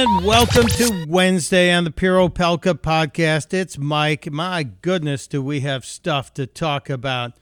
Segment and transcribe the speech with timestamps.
[0.00, 3.52] And welcome to Wednesday on the Pure Opelka podcast.
[3.52, 4.32] It's Mike.
[4.32, 7.32] My goodness, do we have stuff to talk about?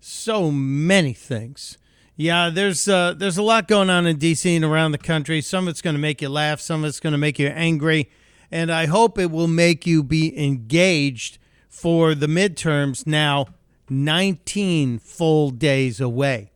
[0.00, 1.76] So many things.
[2.16, 5.42] Yeah, there's uh, there's a lot going on in DC and around the country.
[5.42, 7.48] Some of it's going to make you laugh, some of it's going to make you
[7.48, 8.10] angry,
[8.50, 11.36] and I hope it will make you be engaged
[11.68, 13.48] for the midterms now
[13.90, 16.52] 19 full days away.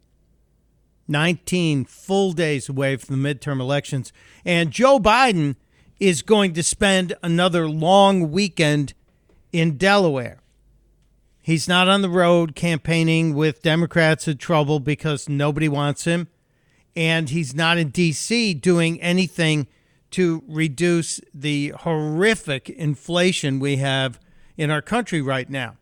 [1.08, 4.12] 19 full days away from the midterm elections.
[4.44, 5.56] And Joe Biden
[6.00, 8.94] is going to spend another long weekend
[9.52, 10.40] in Delaware.
[11.40, 16.28] He's not on the road campaigning with Democrats in trouble because nobody wants him.
[16.94, 18.54] And he's not in D.C.
[18.54, 19.66] doing anything
[20.12, 24.20] to reduce the horrific inflation we have
[24.56, 25.76] in our country right now.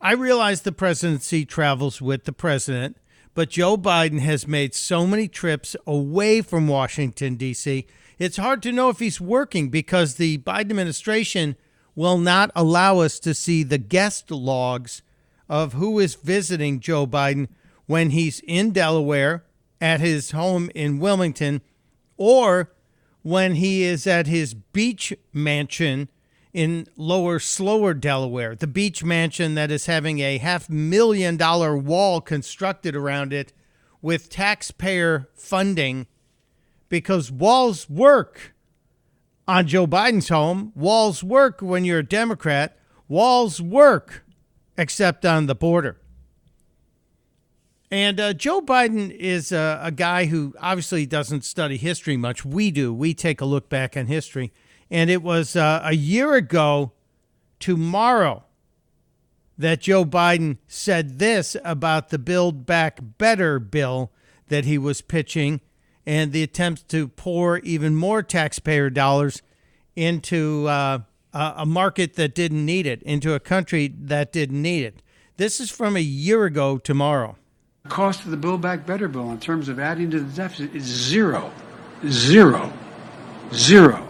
[0.00, 2.96] I realize the presidency travels with the president,
[3.40, 7.86] but Joe Biden has made so many trips away from Washington, D.C.,
[8.18, 11.56] it's hard to know if he's working because the Biden administration
[11.94, 15.00] will not allow us to see the guest logs
[15.48, 17.48] of who is visiting Joe Biden
[17.86, 19.46] when he's in Delaware
[19.80, 21.62] at his home in Wilmington
[22.18, 22.70] or
[23.22, 26.10] when he is at his beach mansion
[26.52, 32.20] in lower, slower Delaware, the beach mansion that is having a half million dollar wall
[32.20, 33.52] constructed around it
[34.02, 36.06] with taxpayer funding
[36.88, 38.54] because walls work
[39.46, 40.72] on Joe Biden's home.
[40.74, 42.78] Walls work when you're a Democrat.
[43.08, 44.24] Walls work
[44.76, 45.98] except on the border.
[47.90, 52.44] And uh, Joe Biden is a, a guy who obviously doesn't study history much.
[52.44, 52.94] We do.
[52.94, 54.52] We take a look back on history.
[54.90, 56.92] And it was uh, a year ago
[57.60, 58.44] tomorrow
[59.56, 64.10] that Joe Biden said this about the Build Back Better bill
[64.48, 65.60] that he was pitching
[66.06, 69.42] and the attempts to pour even more taxpayer dollars
[69.94, 71.00] into uh,
[71.32, 75.02] a market that didn't need it, into a country that didn't need it.
[75.36, 77.36] This is from a year ago tomorrow.
[77.82, 80.74] The cost of the Build Back Better bill in terms of adding to the deficit
[80.74, 81.52] is zero.
[82.08, 82.72] Zero.
[83.52, 84.09] Zero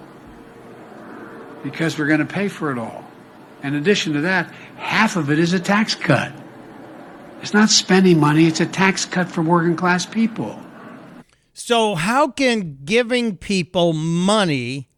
[1.62, 3.04] because we're going to pay for it all.
[3.62, 6.32] In addition to that, half of it is a tax cut.
[7.42, 10.60] It's not spending money, it's a tax cut for working class people.
[11.52, 14.88] So, how can giving people money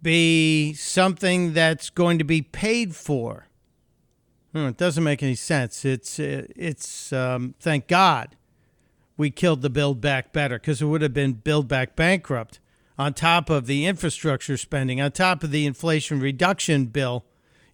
[0.00, 3.48] be something that's going to be paid for?
[4.52, 5.84] Hmm, it doesn't make any sense.
[5.84, 8.36] It's, it's um, thank God
[9.16, 12.60] we killed the Build Back Better because it would have been Build Back Bankrupt
[12.98, 17.24] on top of the infrastructure spending, on top of the inflation reduction bill.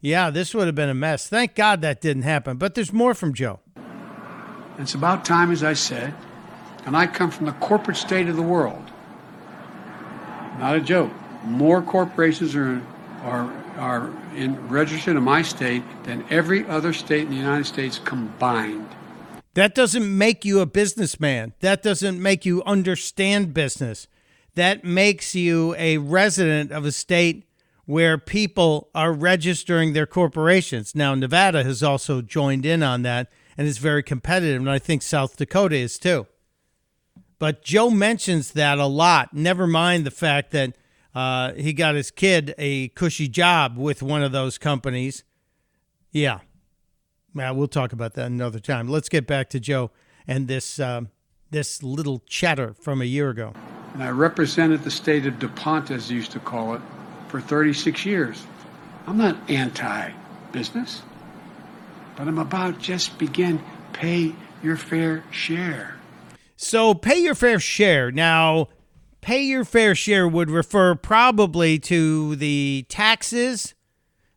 [0.00, 1.28] Yeah, this would have been a mess.
[1.28, 2.58] Thank God that didn't happen.
[2.58, 3.60] But there's more from Joe.
[4.78, 6.12] It's about time, as I said,
[6.84, 8.82] and I come from the corporate state of the world.
[10.58, 11.10] Not a joke.
[11.44, 12.82] More corporations are
[13.22, 17.98] are are in, registered in my state than every other state in the United States
[18.04, 18.88] combined.
[19.54, 21.54] That doesn't make you a businessman.
[21.60, 24.08] That doesn't make you understand business
[24.54, 27.48] that makes you a resident of a state
[27.86, 30.94] where people are registering their corporations.
[30.94, 35.02] Now, Nevada has also joined in on that and is very competitive, and I think
[35.02, 36.26] South Dakota is too.
[37.38, 39.34] But Joe mentions that a lot.
[39.34, 40.76] Never mind the fact that
[41.14, 45.24] uh, he got his kid a cushy job with one of those companies.
[46.10, 46.40] Yeah.
[47.34, 48.88] Well, we'll talk about that another time.
[48.88, 49.90] Let's get back to Joe
[50.26, 51.10] and this um,
[51.50, 53.52] this little chatter from a year ago
[53.94, 56.82] and I represented the state of DuPont, as they used to call it,
[57.28, 58.44] for 36 years.
[59.06, 60.10] I'm not anti
[60.52, 61.02] business,
[62.16, 63.62] but I'm about just begin
[63.92, 65.94] pay your fair share.
[66.56, 68.10] So, pay your fair share.
[68.10, 68.68] Now,
[69.20, 73.74] pay your fair share would refer probably to the taxes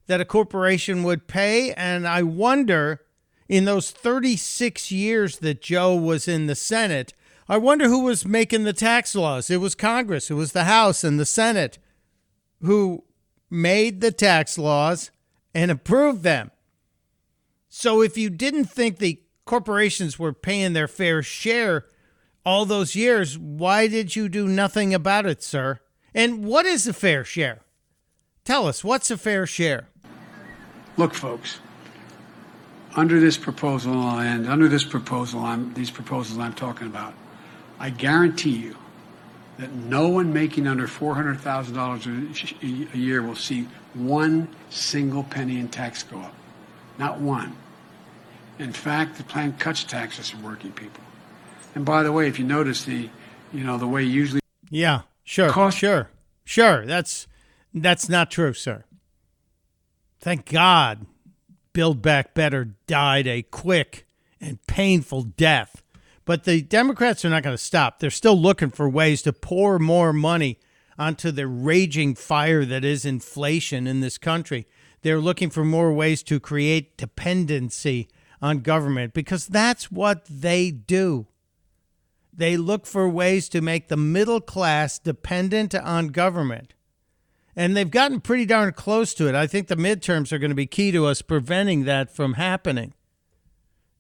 [0.08, 1.74] that a corporation would pay.
[1.74, 3.02] And I wonder,
[3.50, 7.14] in those 36 years that Joe was in the Senate,
[7.50, 9.50] I wonder who was making the tax laws.
[9.50, 11.78] It was Congress, it was the House and the Senate
[12.62, 13.04] who
[13.50, 15.12] made the tax laws
[15.54, 16.52] and approved them.
[17.70, 21.86] So if you didn't think the corporations were paying their fair share
[22.46, 25.80] all those years, why did you do nothing about it, sir?
[26.14, 27.62] And what is a fair share?
[28.44, 29.90] Tell us, what's a fair share?
[30.96, 31.60] Look, folks,
[32.96, 37.14] under this proposal and under this proposal, I'm, these proposals I'm talking about,
[37.80, 38.76] I guarantee you
[39.58, 46.04] that no one making under $400,000 a year will see one single penny in tax
[46.04, 46.36] go up.
[46.98, 47.56] Not one.
[48.60, 51.04] In fact, the plan cuts taxes for working people.
[51.76, 53.10] And by the way, if you notice the,
[53.54, 56.10] you know, the way usually yeah, sure, cost, sure.
[56.44, 57.28] Sure, that's
[57.74, 58.84] that's not true, sir.
[60.20, 61.06] Thank God
[61.74, 64.08] Build Back Better died a quick
[64.42, 65.84] and painful death.
[66.28, 67.98] But the Democrats are not going to stop.
[67.98, 70.60] They're still looking for ways to pour more money
[71.00, 74.68] onto the raging fire that is inflation in this country.
[75.02, 78.10] They're looking for more ways to create dependency
[78.42, 81.28] on government because that's what they do.
[82.34, 86.74] They look for ways to make the middle class dependent on government
[87.58, 89.34] and they've gotten pretty darn close to it.
[89.34, 92.94] I think the midterms are going to be key to us preventing that from happening.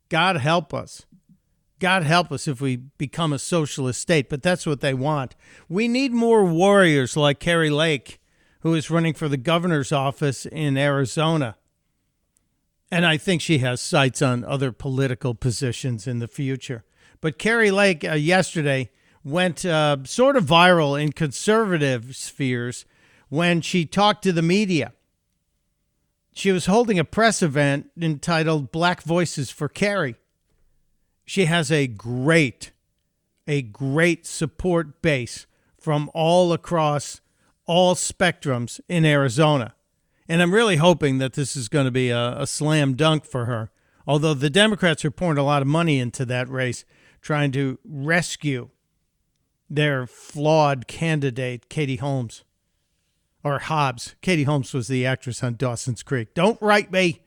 [0.09, 1.07] God help us.
[1.79, 5.35] God help us if we become a socialist state, but that's what they want.
[5.69, 8.19] We need more warriors like Kari Lake,
[8.61, 11.55] who is running for the governor's office in Arizona.
[12.89, 16.83] And I think she has sights on other political positions in the future.
[17.21, 18.89] But Kari Lake uh, yesterday
[19.23, 22.85] went uh, sort of viral in conservative spheres
[23.29, 24.93] when she talked to the media.
[26.33, 30.15] She was holding a press event entitled Black Voices for Kari.
[31.27, 32.71] She has a great,
[33.47, 35.45] a great support base
[35.77, 37.19] from all across
[37.65, 39.75] all spectrums in Arizona.
[40.29, 43.43] And I'm really hoping that this is going to be a, a, slam dunk for
[43.43, 43.69] her.
[44.07, 46.85] Although the Democrats are pouring a lot of money into that race,
[47.21, 48.69] trying to rescue
[49.69, 52.45] their flawed candidate, Katie Holmes
[53.43, 54.15] or Hobbs.
[54.21, 56.33] Katie Holmes was the actress on Dawson's Creek.
[56.33, 57.19] Don't write me.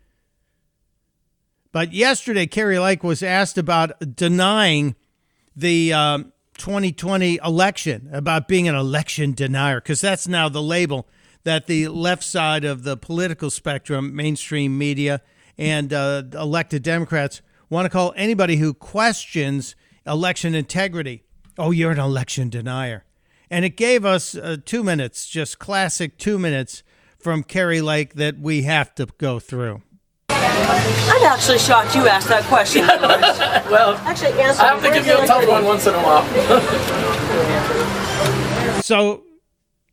[1.72, 4.96] But yesterday, Kari Lake was asked about denying
[5.54, 11.08] the um, 2020 election, about being an election denier, because that's now the label
[11.44, 15.22] that the left side of the political spectrum, mainstream media,
[15.56, 19.76] and uh, elected Democrats want to call anybody who questions
[20.06, 21.22] election integrity.
[21.56, 23.04] Oh, you're an election denier.
[23.48, 26.82] And it gave us uh, two minutes, just classic two minutes
[27.18, 29.82] from Kari Lake that we have to go through.
[30.42, 32.86] I'm actually shocked you asked that question.
[33.70, 34.62] well, actually, answer.
[34.62, 36.24] I have to give you a tough one once in a while.
[38.82, 39.24] so,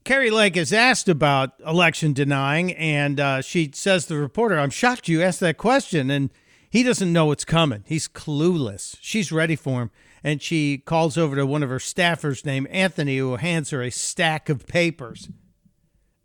[0.03, 4.69] Kari Lake is asked about election denying, and uh, she says to the reporter, "I'm
[4.69, 6.29] shocked you asked that question." And
[6.69, 7.83] he doesn't know what's coming.
[7.87, 8.97] He's clueless.
[9.01, 9.91] She's ready for him
[10.23, 13.89] and she calls over to one of her staffers named Anthony, who hands her a
[13.89, 15.29] stack of papers.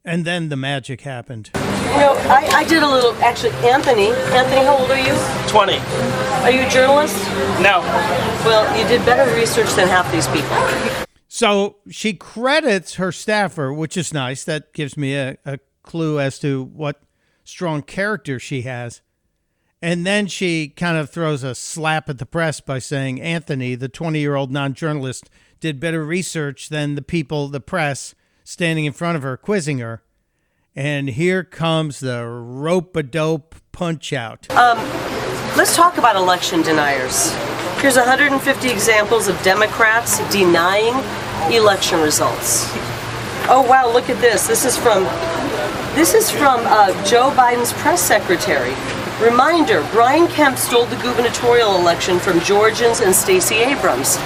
[0.05, 1.51] And then the magic happened.
[1.55, 4.09] You know, I, I did a little, actually, Anthony.
[4.09, 5.15] Anthony, how old are you?
[5.49, 5.79] 20.
[6.43, 7.17] Are you a journalist?
[7.61, 7.81] No.
[8.45, 11.07] Well, you did better research than half these people.
[11.29, 14.43] So she credits her staffer, which is nice.
[14.43, 17.01] That gives me a, a clue as to what
[17.45, 19.03] strong character she has.
[19.81, 23.89] And then she kind of throws a slap at the press by saying Anthony, the
[23.89, 28.17] 20 year old non journalist, did better research than the people, the press,
[28.53, 30.03] standing in front of her, quizzing her.
[30.77, 34.51] And here comes the rope a dope punch out.
[34.53, 34.79] Um,
[35.57, 37.33] let's talk about election deniers.
[37.81, 40.95] Here's 150 examples of Democrats denying
[41.53, 42.67] election results.
[43.49, 44.47] Oh wow, look at this.
[44.47, 45.05] This is from
[45.95, 48.73] this is from uh, Joe Biden's press secretary.
[49.23, 54.17] Reminder, Brian Kemp stole the gubernatorial election from Georgians and Stacey Abrams.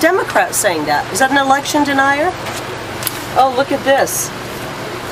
[0.00, 1.10] Democrats saying that.
[1.12, 2.30] Is that an election denier?
[3.38, 4.28] Oh, look at this.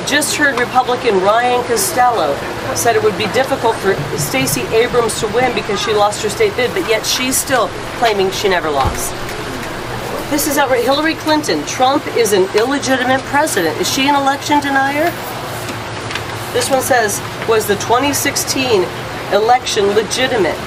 [0.09, 2.35] Just heard Republican Ryan Costello
[2.75, 6.55] said it would be difficult for Stacey Abrams to win because she lost her state
[6.55, 7.67] bid, but yet she's still
[7.97, 9.11] claiming she never lost.
[10.31, 10.83] This is outright.
[10.83, 11.63] Hillary Clinton.
[11.65, 13.79] Trump is an illegitimate president.
[13.79, 15.11] Is she an election denier?
[16.51, 18.83] This one says, was the 2016
[19.33, 20.57] election legitimate?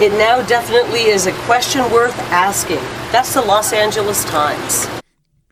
[0.00, 2.82] It now definitely is a question worth asking.
[3.12, 4.88] That's the Los Angeles Times.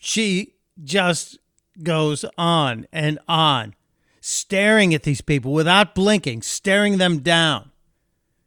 [0.00, 1.38] She just
[1.82, 3.74] goes on and on,
[4.20, 7.70] staring at these people without blinking, staring them down.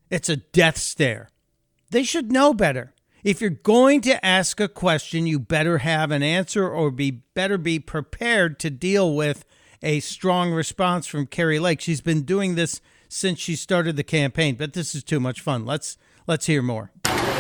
[0.09, 1.29] It's a death stare.
[1.89, 2.93] They should know better.
[3.23, 7.57] If you're going to ask a question, you better have an answer or be better
[7.57, 9.45] be prepared to deal with
[9.81, 11.81] a strong response from Kari Lake.
[11.81, 15.65] She's been doing this since she started the campaign, but this is too much fun.
[15.65, 16.91] Let's let's hear more.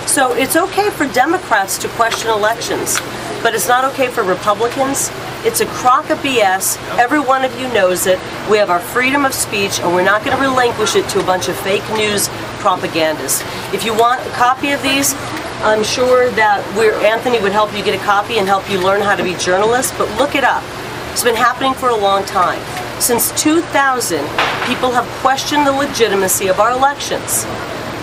[0.07, 2.99] So it's okay for Democrats to question elections,
[3.43, 5.09] but it's not okay for Republicans.
[5.45, 6.75] It's a crock of BS.
[6.97, 8.17] Every one of you knows it.
[8.49, 11.23] We have our freedom of speech, and we're not going to relinquish it to a
[11.23, 12.29] bunch of fake news
[12.65, 13.43] propagandists.
[13.71, 15.13] If you want a copy of these,
[15.61, 19.01] I'm sure that we're, Anthony would help you get a copy and help you learn
[19.01, 20.63] how to be journalists, but look it up.
[21.11, 22.59] It's been happening for a long time.
[22.99, 24.17] Since 2000,
[24.65, 27.45] people have questioned the legitimacy of our elections.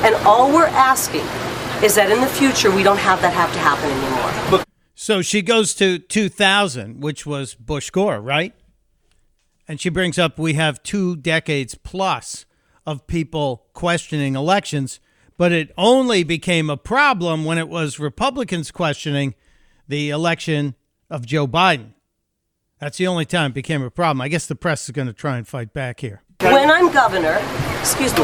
[0.07, 1.27] And all we're asking
[1.85, 4.65] is that in the future we don't have that have to happen anymore.
[5.03, 8.55] So she goes to 2000, which was Bush Gore, right?
[9.67, 12.47] And she brings up we have two decades plus
[12.87, 15.01] of people questioning elections,
[15.37, 19.35] but it only became a problem when it was Republicans questioning
[19.89, 20.77] the election
[21.11, 21.95] of Joe Biden.
[22.79, 24.21] That's the only time it became a problem.
[24.21, 26.23] I guess the press is going to try and fight back here.
[26.43, 27.43] When I'm governor,
[27.81, 28.23] excuse me,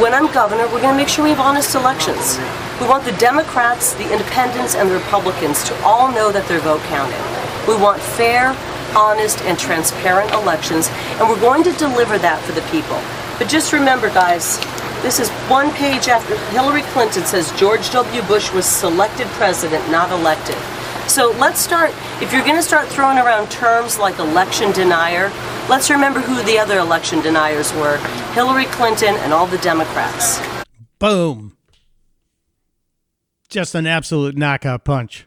[0.00, 2.38] when I'm governor, we're going to make sure we have honest elections.
[2.82, 6.80] We want the Democrats, the Independents, and the Republicans to all know that their vote
[6.90, 7.14] counted.
[7.68, 8.56] We want fair,
[8.96, 12.98] honest, and transparent elections, and we're going to deliver that for the people.
[13.38, 14.58] But just remember, guys,
[15.00, 18.20] this is one page after Hillary Clinton says George W.
[18.22, 20.58] Bush was selected president, not elected.
[21.08, 25.30] So let's start, if you're going to start throwing around terms like election denier,
[25.70, 27.98] let's remember who the other election deniers were
[28.34, 30.40] Hillary Clinton and all the Democrats.
[30.98, 31.56] Boom.
[33.52, 35.26] Just an absolute knockout punch.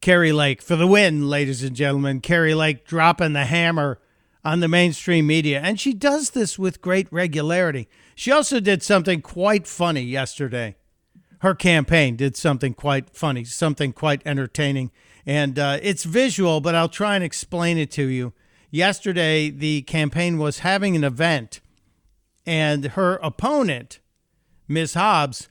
[0.00, 2.20] Kari Lake for the win, ladies and gentlemen.
[2.20, 3.98] Kari Lake dropping the hammer
[4.44, 5.60] on the mainstream media.
[5.60, 7.88] And she does this with great regularity.
[8.14, 10.76] She also did something quite funny yesterday.
[11.40, 14.92] Her campaign did something quite funny, something quite entertaining.
[15.26, 18.32] And uh, it's visual, but I'll try and explain it to you.
[18.70, 21.60] Yesterday, the campaign was having an event,
[22.46, 23.98] and her opponent,
[24.68, 24.94] Ms.
[24.94, 25.48] Hobbs,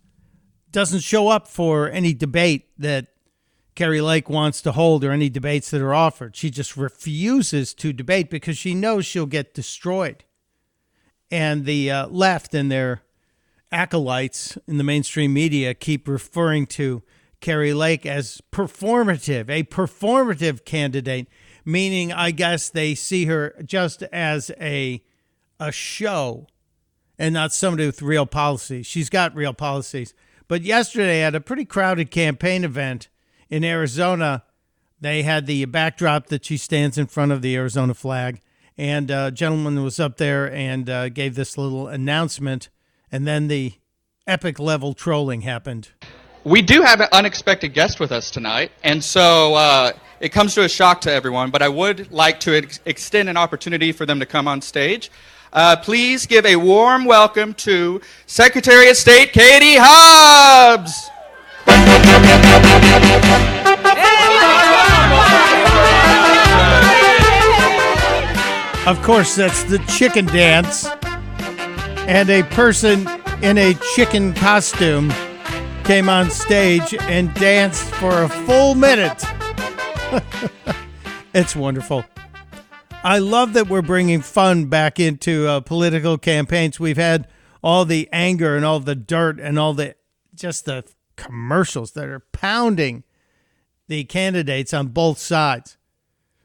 [0.72, 3.08] doesn't show up for any debate that
[3.76, 6.36] Kari Lake wants to hold or any debates that are offered.
[6.36, 10.26] She just refuses to debate because she knows she'll get destroyed.
[11.32, 13.04] And the uh, left and their
[13.72, 17.04] acolytes in the mainstream media keep referring to
[17.40, 21.28] Kari Lake as performative, a performative candidate,
[21.64, 25.04] meaning I guess they see her just as a
[25.60, 26.48] a show
[27.18, 28.86] and not somebody with real policies.
[28.86, 30.14] She's got real policies.
[30.50, 33.08] But yesterday at a pretty crowded campaign event
[33.50, 34.44] in Arizona,
[35.00, 38.42] they had the backdrop that she stands in front of the Arizona flag.
[38.76, 42.70] And a gentleman was up there and uh, gave this little announcement.
[43.12, 43.74] And then the
[44.26, 45.90] epic level trolling happened.
[46.44, 49.92] We do have an unexpected guest with us tonight, and so uh,
[50.22, 53.36] it comes to a shock to everyone, but I would like to ex- extend an
[53.36, 55.12] opportunity for them to come on stage.
[55.52, 61.10] Uh, please give a warm welcome to Secretary of State Katie Hobbs.
[68.86, 70.88] Of course, that's the chicken dance.
[72.08, 73.08] And a person
[73.42, 75.12] in a chicken costume
[75.84, 79.24] came on stage and danced for a full minute.
[81.34, 82.06] it's wonderful.
[83.02, 86.82] I love that we're bringing fun back into uh, political campaigns.
[86.82, 87.30] We've had
[87.64, 89.96] all the anger and all the dirt and all the
[90.36, 90.84] just the
[91.16, 93.04] commercials that are pounding
[93.88, 95.78] the candidates on both sides.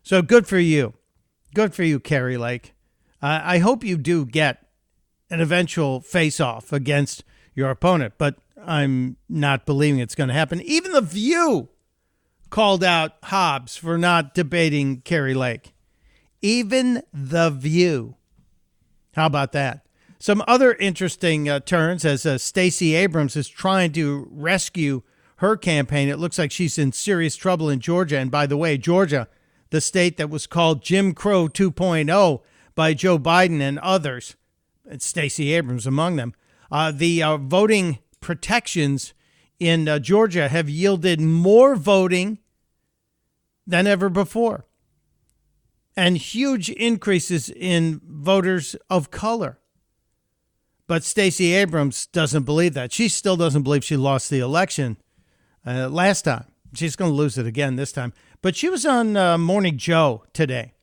[0.05, 0.95] So good for you.
[1.55, 2.75] Good for you, Kari Lake.
[3.21, 4.65] Uh, I hope you do get
[5.31, 10.61] an eventual face off against your opponent, but I'm not believing it's going to happen.
[10.61, 11.69] Even The View
[12.51, 15.74] called out Hobbs for not debating Kari Lake.
[16.45, 18.17] Even The View.
[19.15, 19.87] How about that?
[20.19, 25.03] Some other interesting uh, turns as uh, Stacey Abrams is trying to rescue
[25.37, 26.11] her campaign.
[26.11, 28.19] It looks like she's in serious trouble in Georgia.
[28.19, 29.27] And by the way, Georgia
[29.71, 32.43] the state that was called Jim Crow 2.0
[32.75, 34.37] by Joe Biden and others,
[34.89, 36.35] and Stacey Abrams among them.
[36.71, 39.15] Uh, the uh, voting protections
[39.59, 42.39] in uh, Georgia have yielded more voting
[43.67, 44.67] than ever before,
[45.97, 49.59] and huge increases in voters of color.
[50.87, 52.93] But Stacey Abrams doesn't believe that.
[52.93, 54.99] She still doesn't believe she lost the election
[55.67, 56.45] uh, last time.
[56.75, 58.13] She's going to lose it again this time.
[58.43, 60.75] But she was on uh, Morning Joe today,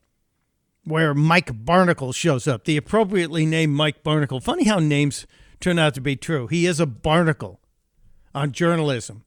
[0.84, 4.42] where Mike Barnicle shows up, the appropriately named Mike Barnicle.
[4.42, 5.26] Funny how names
[5.60, 6.48] turn out to be true.
[6.48, 7.60] He is a barnacle
[8.34, 9.24] on journalism.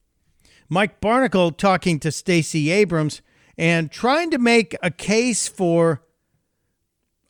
[0.68, 3.22] Mike Barnicle talking to Stacey Abrams
[3.58, 6.02] and trying to make a case for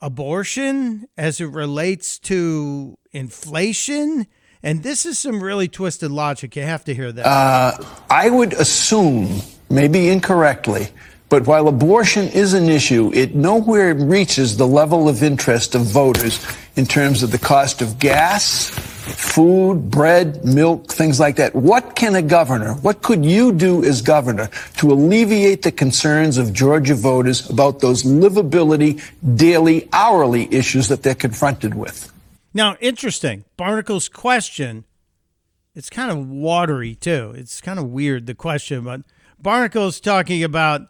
[0.00, 4.26] abortion as it relates to inflation.
[4.62, 6.56] And this is some really twisted logic.
[6.56, 7.26] You have to hear that.
[7.26, 7.72] Uh,
[8.10, 9.40] I would assume,
[9.70, 10.88] maybe incorrectly,
[11.28, 16.44] but while abortion is an issue, it nowhere reaches the level of interest of voters
[16.76, 21.54] in terms of the cost of gas, food, bread, milk, things like that.
[21.54, 26.52] What can a governor, what could you do as governor to alleviate the concerns of
[26.52, 29.02] Georgia voters about those livability,
[29.36, 32.12] daily, hourly issues that they're confronted with?
[32.54, 33.44] Now, interesting.
[33.56, 34.84] Barnicle's question,
[35.74, 37.34] it's kind of watery too.
[37.36, 39.02] It's kind of weird, the question, but
[39.38, 40.88] Barnicle's talking about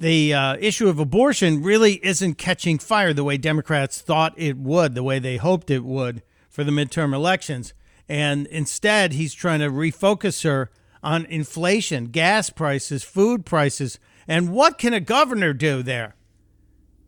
[0.00, 4.94] the uh, issue of abortion really isn't catching fire the way Democrats thought it would,
[4.94, 7.74] the way they hoped it would for the midterm elections.
[8.08, 10.70] And instead, he's trying to refocus her
[11.02, 16.16] on inflation, gas prices, food prices, and what can a governor do there?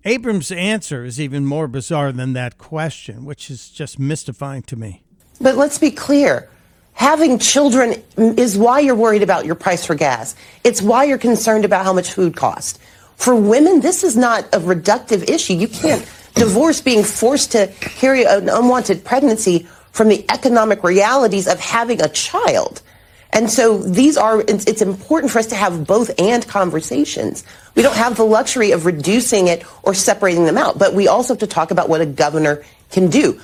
[0.04, 5.02] Abrams' answer is even more bizarre than that question, which is just mystifying to me.
[5.40, 6.50] But let's be clear.
[6.94, 10.34] Having children is why you're worried about your price for gas.
[10.62, 12.78] It's why you're concerned about how much food costs.
[13.16, 15.54] For women, this is not a reductive issue.
[15.54, 21.60] You can't divorce being forced to carry an unwanted pregnancy from the economic realities of
[21.60, 22.82] having a child.
[23.30, 27.44] And so these are, it's, important for us to have both and conversations.
[27.74, 31.34] We don't have the luxury of reducing it or separating them out, but we also
[31.34, 33.40] have to talk about what a governor can do.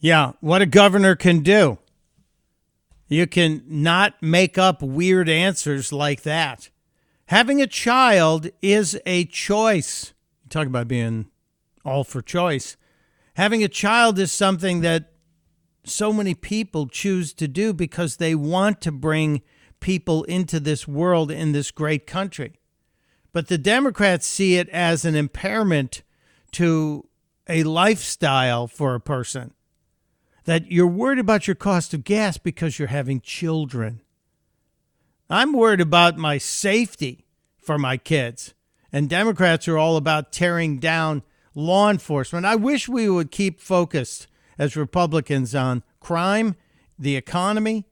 [0.00, 1.78] Yeah, what a governor can do.
[3.08, 6.70] You can not make up weird answers like that.
[7.26, 10.12] Having a child is a choice.
[10.44, 11.30] You talk about being
[11.84, 12.76] all for choice.
[13.34, 15.12] Having a child is something that
[15.84, 19.42] so many people choose to do because they want to bring
[19.80, 22.54] people into this world in this great country.
[23.32, 26.02] But the Democrats see it as an impairment
[26.52, 27.08] to
[27.48, 29.54] a lifestyle for a person.
[30.48, 34.00] That you're worried about your cost of gas because you're having children.
[35.28, 37.26] I'm worried about my safety
[37.58, 38.54] for my kids.
[38.90, 41.22] And Democrats are all about tearing down
[41.54, 42.46] law enforcement.
[42.46, 44.26] I wish we would keep focused
[44.58, 46.56] as Republicans on crime,
[46.98, 47.84] the economy,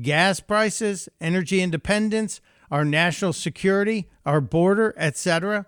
[0.00, 2.40] gas prices, energy independence,
[2.70, 5.66] our national security, our border, etc.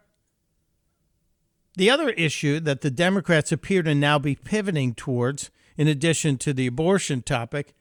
[1.75, 6.53] The other issue that the Democrats appear to now be pivoting towards, in addition to
[6.53, 7.75] the abortion topic,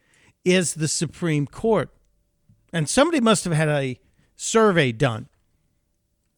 [0.46, 1.90] is the Supreme Court.
[2.72, 4.00] And somebody must have had a
[4.36, 5.28] survey done,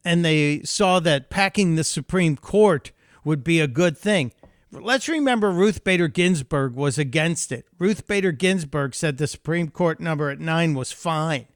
[0.04, 2.92] and they saw that packing the Supreme Court
[3.24, 4.32] would be a good thing.
[4.72, 7.66] Let's remember Ruth Bader Ginsburg was against it.
[7.78, 11.48] Ruth Bader Ginsburg said the Supreme Court number at nine was fine.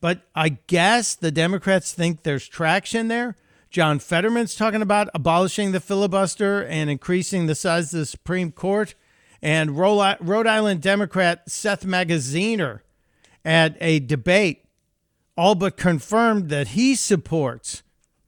[0.00, 3.36] But I guess the Democrats think there's traction there.
[3.70, 8.94] John Fetterman's talking about abolishing the filibuster and increasing the size of the Supreme Court.
[9.40, 12.80] And Rhode Island Democrat Seth Magaziner
[13.44, 14.64] at a debate
[15.36, 17.84] all but confirmed that he supports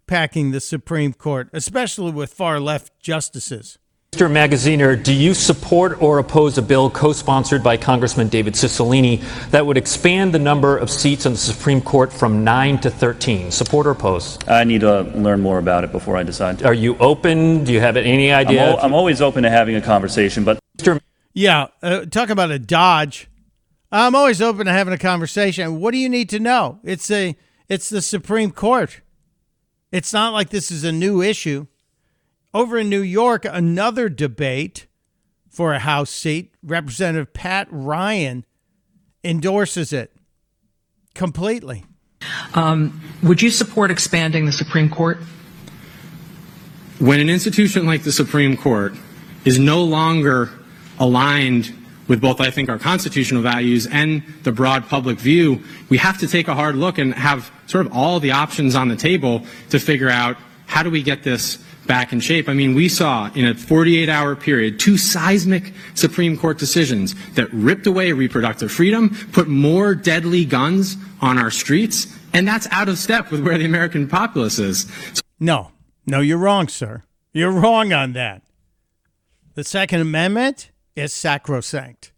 [0.07, 3.79] packing the Supreme Court, especially with far left justices.
[4.13, 4.29] Mr.
[4.29, 9.65] Magaziner, do you support or oppose a bill co sponsored by Congressman David Cicilline that
[9.65, 13.53] would expand the number of seats on the Supreme Court from 9 to 13?
[13.53, 14.37] Support or oppose?
[14.49, 16.65] I need to learn more about it before I decide.
[16.65, 17.63] Are you open?
[17.63, 18.71] Do you have any idea?
[18.73, 20.59] I'm, o- I'm always open to having a conversation, but.
[20.77, 21.01] Mr.
[21.33, 23.29] Yeah, uh, talk about a dodge.
[23.93, 25.79] I'm always open to having a conversation.
[25.79, 26.81] What do you need to know?
[26.83, 27.37] It's a
[27.69, 29.03] it's the Supreme Court.
[29.93, 31.69] It's not like this is a new issue.
[32.53, 34.87] Over in New York, another debate
[35.49, 38.45] for a House seat, Representative Pat Ryan
[39.23, 40.13] endorses it
[41.15, 41.85] completely.
[42.55, 45.19] Um, would you support expanding the Supreme Court?
[46.99, 48.95] When an institution like the Supreme Court
[49.45, 50.51] is no longer
[50.99, 51.73] aligned
[52.09, 56.27] with both, I think, our constitutional values and the broad public view, we have to
[56.27, 59.79] take a hard look and have sort of all the options on the table to
[59.79, 60.37] figure out
[60.67, 61.59] how do we get this
[61.91, 62.49] back in shape.
[62.49, 67.53] I mean, we saw in a 48 hour period two seismic Supreme Court decisions that
[67.53, 72.97] ripped away reproductive freedom, put more deadly guns on our streets, and that's out of
[72.97, 74.87] step with where the American populace is.
[75.41, 75.73] No,
[76.07, 77.03] no, you're wrong, sir.
[77.33, 78.43] You're wrong on that.
[79.55, 82.13] The Second Amendment is sacrosanct.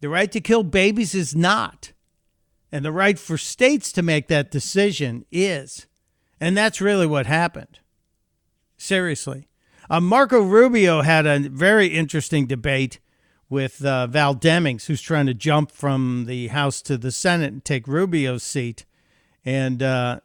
[0.00, 1.92] The right to kill babies is not.
[2.72, 5.86] And the right for states to make that decision is.
[6.40, 7.78] And that's really what happened.
[8.78, 9.48] Seriously.
[9.90, 13.00] Uh, Marco Rubio had a very interesting debate
[13.50, 17.64] with uh, Val Demings, who's trying to jump from the House to the Senate and
[17.64, 18.84] take Rubio's seat.
[19.44, 20.20] And uh,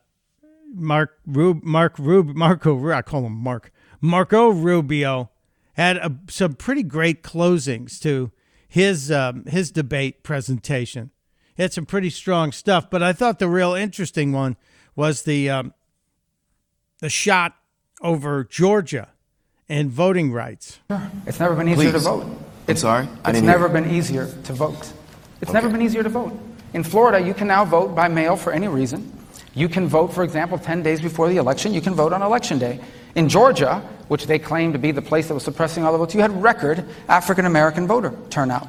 [0.74, 5.32] Mark Rub, Mark Rub, Marco, I call him Mark, Marco Rubio
[5.74, 8.32] had a, some pretty great closings to
[8.68, 11.12] his um, his debate presentation.
[11.56, 14.58] He had some pretty strong stuff, but I thought the real interesting one
[14.96, 15.74] was the um,
[17.00, 17.56] the shot
[18.04, 19.10] over Georgia
[19.70, 20.80] and voting rights.
[21.26, 22.04] It's never been easier Please.
[22.04, 22.26] to vote.
[22.68, 23.82] It's, sorry, I it's didn't never hear.
[23.82, 24.92] been easier to vote.
[25.42, 25.54] It's Okay.
[25.54, 26.38] never been easier to vote.
[26.74, 29.12] In Florida, you can now vote by mail for any reason.
[29.56, 31.74] You can vote, for example, 10 days before the election.
[31.74, 32.80] You can vote on election day.
[33.16, 36.16] In Georgia, which they claim to be the place that was suppressing all the votes,
[36.16, 38.68] you had record African American voter turnout.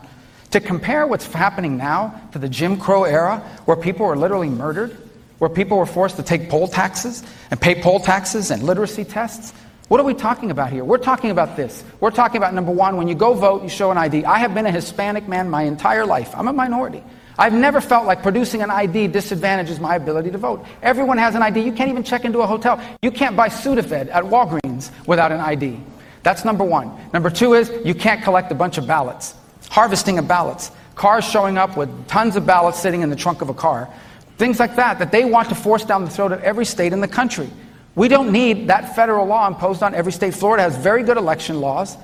[0.51, 4.97] To compare what's happening now to the Jim Crow era, where people were literally murdered,
[5.39, 9.53] where people were forced to take poll taxes and pay poll taxes and literacy tests,
[9.89, 10.85] what are we talking about here?
[10.85, 11.85] We're talking about this.
[12.01, 14.25] We're talking about number one, when you go vote, you show an ID.
[14.25, 16.35] I have been a Hispanic man my entire life.
[16.35, 17.03] I'm a minority.
[17.37, 20.65] I've never felt like producing an ID disadvantages my ability to vote.
[20.83, 21.61] Everyone has an ID.
[21.61, 22.81] You can't even check into a hotel.
[23.03, 25.81] You can't buy Sudafed at Walgreens without an ID.
[26.23, 26.97] That's number one.
[27.13, 29.35] Number two is you can't collect a bunch of ballots.
[29.69, 30.71] Harvesting of ballots.
[30.95, 33.91] Cars showing up with tons of ballots sitting in the trunk of a car.
[34.37, 37.01] Things like that that they want to force down the throat of every state in
[37.01, 37.49] the country.
[37.95, 40.35] We don't need that federal law imposed on every state.
[40.35, 41.97] Florida has very good election laws,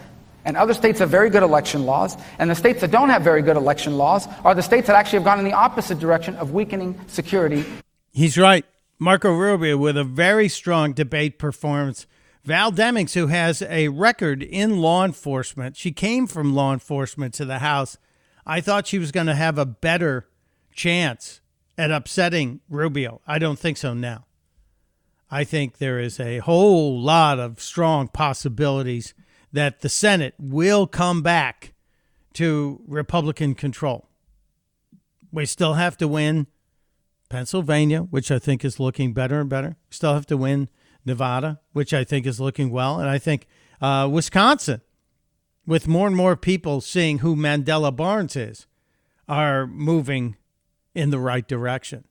[0.45, 2.17] and other states have very good election laws.
[2.39, 5.19] And the states that don't have very good election laws are the states that actually
[5.19, 7.65] have gone in the opposite direction of weakening security.
[8.13, 8.65] He's right.
[9.01, 12.07] Marco Rubio with a very strong debate performance.
[12.45, 17.45] Val Demings, who has a record in law enforcement, she came from law enforcement to
[17.45, 17.99] the House.
[18.47, 20.27] I thought she was going to have a better
[20.73, 21.40] chance
[21.81, 23.23] at upsetting Rubio.
[23.27, 24.27] I don't think so now.
[25.31, 29.15] I think there is a whole lot of strong possibilities
[29.51, 31.73] that the Senate will come back
[32.35, 34.11] to Republican control.
[35.33, 36.49] We still have to win
[37.31, 39.79] Pennsylvania, which I think is looking better and better.
[39.89, 40.69] We still have to win
[41.07, 43.01] Nevada, which I think is looking well.
[43.01, 43.47] And I think
[43.81, 44.83] uh, Wisconsin,
[45.67, 48.67] with more and more people seeing who Mandela Barnes is,
[49.27, 50.37] are moving
[51.01, 52.05] in the right direction.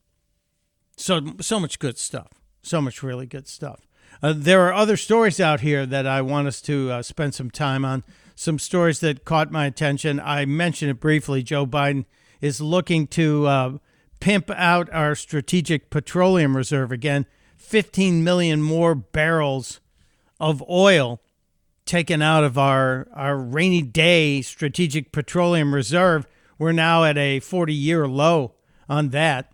[0.98, 2.42] So, so much good stuff.
[2.62, 3.88] So much really good stuff.
[4.22, 7.52] Uh, there are other stories out here that I want us to uh, spend some
[7.52, 8.04] time on.
[8.36, 10.20] Some stories that caught my attention.
[10.20, 11.44] I mentioned it briefly.
[11.44, 12.06] Joe Biden
[12.42, 13.78] is looking to uh,
[14.20, 17.28] pimp out our strategic petroleum reserve again.
[17.58, 19.80] 15 million more barrels
[20.40, 21.22] of oil
[21.86, 26.26] taken out of our, our rainy day strategic petroleum reserve.
[26.58, 28.56] We're now at a 40 year low
[28.90, 29.54] on that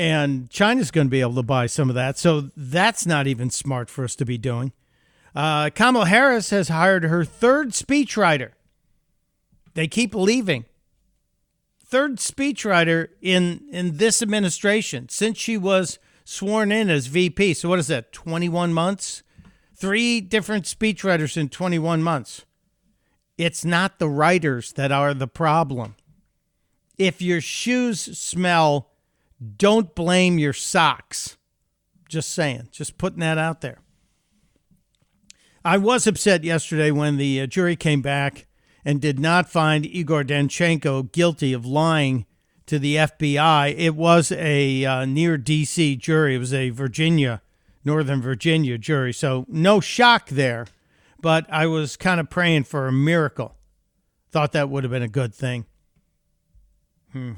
[0.00, 2.16] and China's going to be able to buy some of that.
[2.16, 4.72] So that's not even smart for us to be doing.
[5.34, 8.52] Uh, Kamala Harris has hired her third speechwriter.
[9.74, 10.64] They keep leaving.
[11.84, 17.52] Third speechwriter in in this administration since she was sworn in as VP.
[17.54, 18.10] So what is that?
[18.10, 19.22] Twenty one months.
[19.74, 22.46] Three different speechwriters in twenty one months.
[23.36, 25.96] It's not the writers that are the problem.
[27.00, 28.90] If your shoes smell
[29.56, 31.36] don't blame your socks.
[32.08, 33.78] Just saying, just putting that out there.
[35.64, 38.46] I was upset yesterday when the uh, jury came back
[38.84, 42.26] and did not find Igor Danchenko guilty of lying
[42.66, 43.74] to the FBI.
[43.76, 45.96] It was a uh, near D.C.
[45.96, 46.34] jury.
[46.34, 47.42] It was a Virginia,
[47.84, 49.12] Northern Virginia jury.
[49.12, 50.66] So no shock there,
[51.20, 53.54] but I was kind of praying for a miracle.
[54.30, 55.66] Thought that would have been a good thing.
[57.12, 57.32] Hmm.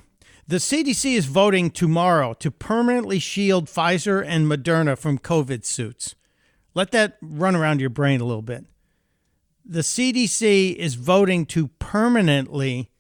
[0.47, 6.15] The CDC is voting tomorrow to permanently shield Pfizer and Moderna from COVID suits.
[6.75, 8.65] Let that run around your brain a little bit.
[9.65, 12.91] The CDC is voting to permanently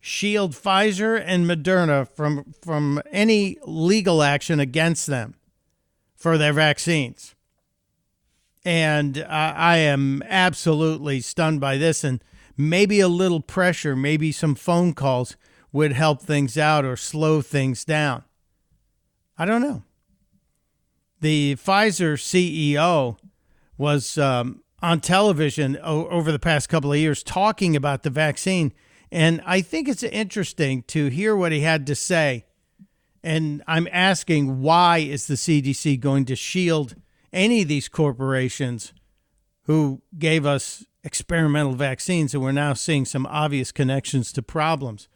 [0.00, 5.34] shield Pfizer and Moderna from, from any legal action against them
[6.14, 7.34] for their vaccines.
[8.64, 12.22] And I, I am absolutely stunned by this, and
[12.56, 15.36] maybe a little pressure, maybe some phone calls
[15.74, 18.22] would help things out or slow things down.
[19.36, 19.82] I don't know.
[21.20, 23.18] The Pfizer CEO
[23.76, 28.72] was um, on television o- over the past couple of years talking about the vaccine.
[29.10, 32.44] And I think it's interesting to hear what he had to say.
[33.24, 36.94] And I'm asking why is the CDC going to shield
[37.32, 38.92] any of these corporations
[39.62, 45.08] who gave us experimental vaccines and we're now seeing some obvious connections to problems?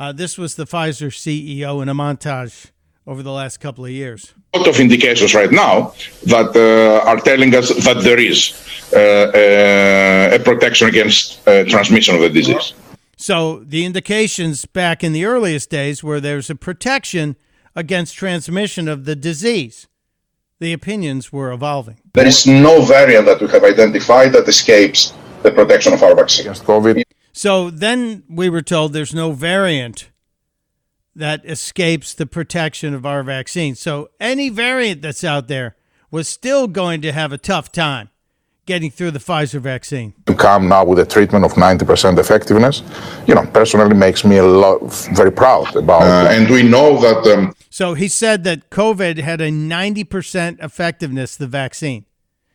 [0.00, 2.70] Uh, this was the Pfizer CEO in a montage
[3.06, 4.32] over the last couple of years.
[4.54, 5.92] A lot of indications right now
[6.24, 8.38] that uh, are telling us that there is
[8.94, 12.72] uh, uh a protection against uh, transmission of the disease.
[13.18, 17.36] So the indications back in the earliest days were there's a protection
[17.76, 19.86] against transmission of the disease.
[20.60, 21.98] The opinions were evolving.
[22.14, 26.46] There is no variant that we have identified that escapes the protection of our vaccine.
[26.46, 27.04] Against COVID.
[27.40, 30.10] So then we were told there's no variant
[31.16, 33.74] that escapes the protection of our vaccine.
[33.76, 35.74] So any variant that's out there
[36.10, 38.10] was still going to have a tough time
[38.66, 40.12] getting through the Pfizer vaccine.
[40.26, 42.82] To come now with a treatment of 90% effectiveness,
[43.26, 46.02] you know, personally makes me a lot very proud about.
[46.02, 47.26] Uh, and we know that.
[47.26, 51.36] Um, so he said that COVID had a 90% effectiveness.
[51.36, 52.04] The vaccine,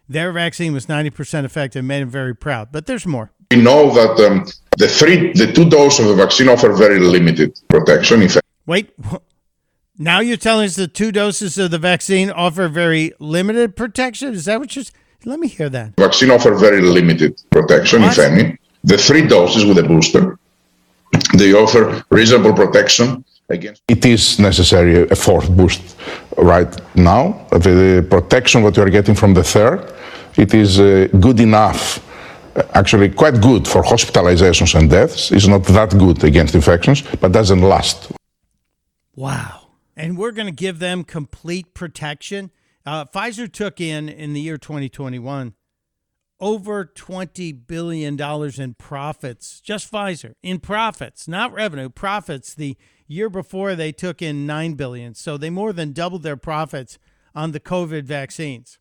[0.08, 2.72] their vaccine was 90% effective, made him very proud.
[2.72, 3.32] But there's more.
[3.52, 4.46] We know that um,
[4.78, 8.22] the three, the two doses of the vaccine offer very limited protection.
[8.22, 8.90] In fact, Wait,
[9.98, 14.34] now you're telling us the two doses of the vaccine offer very limited protection?
[14.34, 14.86] Is that what you're?
[15.24, 15.96] Let me hear that.
[15.98, 18.32] vaccine offer very limited protection, if What?
[18.32, 18.58] any.
[18.84, 20.38] The three doses with a booster,
[21.38, 23.82] they offer reasonable protection against.
[23.88, 25.96] It is necessary a fourth boost
[26.38, 27.48] right now.
[27.52, 29.80] The protection that you are getting from the third,
[30.38, 32.02] it is uh, good enough, uh,
[32.74, 35.32] actually quite good for hospitalizations and deaths.
[35.32, 38.12] It's not that good against infections, but doesn't last.
[39.16, 39.68] Wow.
[39.96, 42.52] And we're going to give them complete protection.
[42.86, 45.54] Uh, Pfizer took in, in the year 2021,
[46.40, 49.62] over $20 billion in profits.
[49.62, 52.54] Just Pfizer in profits, not revenue, profits.
[52.54, 55.16] The year before, they took in 9 billion.
[55.16, 57.00] So they more than doubled their profits
[57.34, 58.80] on the COVID vaccines.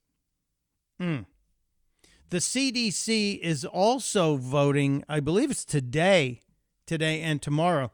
[0.98, 1.22] Hmm.
[2.35, 6.40] The CDC is also voting, I believe it's today,
[6.85, 7.92] today and tomorrow,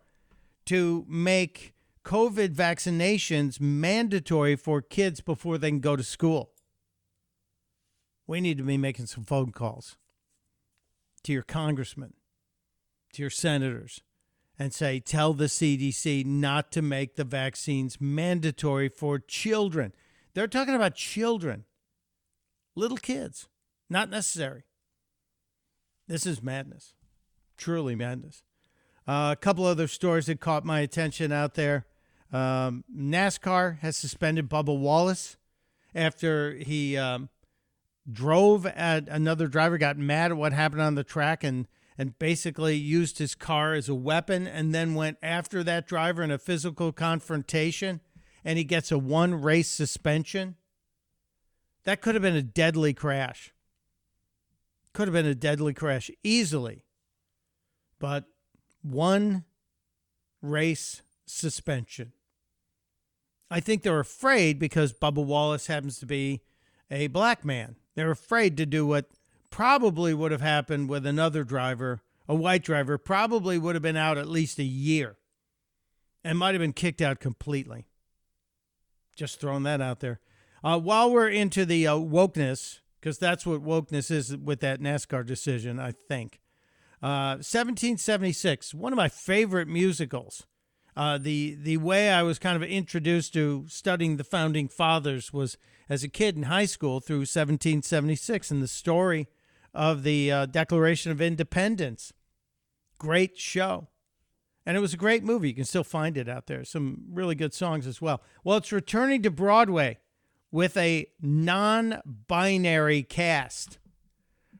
[0.64, 1.74] to make
[2.07, 6.53] COVID vaccinations mandatory for kids before they can go to school.
[8.26, 9.98] We need to be making some phone calls
[11.24, 12.14] to your congressmen,
[13.12, 14.00] to your senators,
[14.59, 19.92] and say, tell the CDC not to make the vaccines mandatory for children.
[20.33, 21.66] They're talking about children,
[22.74, 23.49] little kids,
[23.90, 24.64] not necessary.
[26.07, 26.94] This is madness,
[27.57, 28.42] truly madness.
[29.07, 31.87] Uh, a couple other stories that caught my attention out there.
[32.33, 35.37] Um, NASCAR has suspended Bubba Wallace
[35.94, 37.29] after he um,
[38.11, 41.66] drove at another driver, got mad at what happened on the track, and
[41.98, 46.31] and basically used his car as a weapon, and then went after that driver in
[46.31, 48.00] a physical confrontation,
[48.42, 50.57] and he gets a one race suspension.
[51.85, 53.53] That could have been a deadly crash.
[54.92, 56.85] Could have been a deadly crash easily,
[57.98, 58.24] but
[58.83, 59.44] one
[60.42, 62.12] race suspension.
[63.50, 66.40] I think they're afraid because Bubba Wallace happens to be
[66.90, 67.76] a black man.
[67.94, 69.11] They're afraid to do what
[69.50, 74.18] probably would have happened with another driver, a white driver, probably would have been out
[74.18, 75.16] at least a year
[76.22, 77.87] and might have been kicked out completely.
[79.16, 80.20] Just throwing that out there.
[80.62, 85.24] Uh, while we're into the uh, wokeness, because that's what wokeness is with that NASCAR
[85.24, 86.40] decision, I think.
[87.02, 90.46] Uh, 1776, one of my favorite musicals.
[90.96, 95.56] Uh, the the way I was kind of introduced to studying the founding fathers was
[95.88, 99.28] as a kid in high school through 1776 and the story
[99.72, 102.12] of the uh, Declaration of Independence.
[102.98, 103.88] Great show.
[104.66, 105.48] And it was a great movie.
[105.48, 106.64] You can still find it out there.
[106.64, 108.20] Some really good songs as well.
[108.44, 109.98] Well, it's returning to Broadway
[110.50, 113.78] with a non binary cast.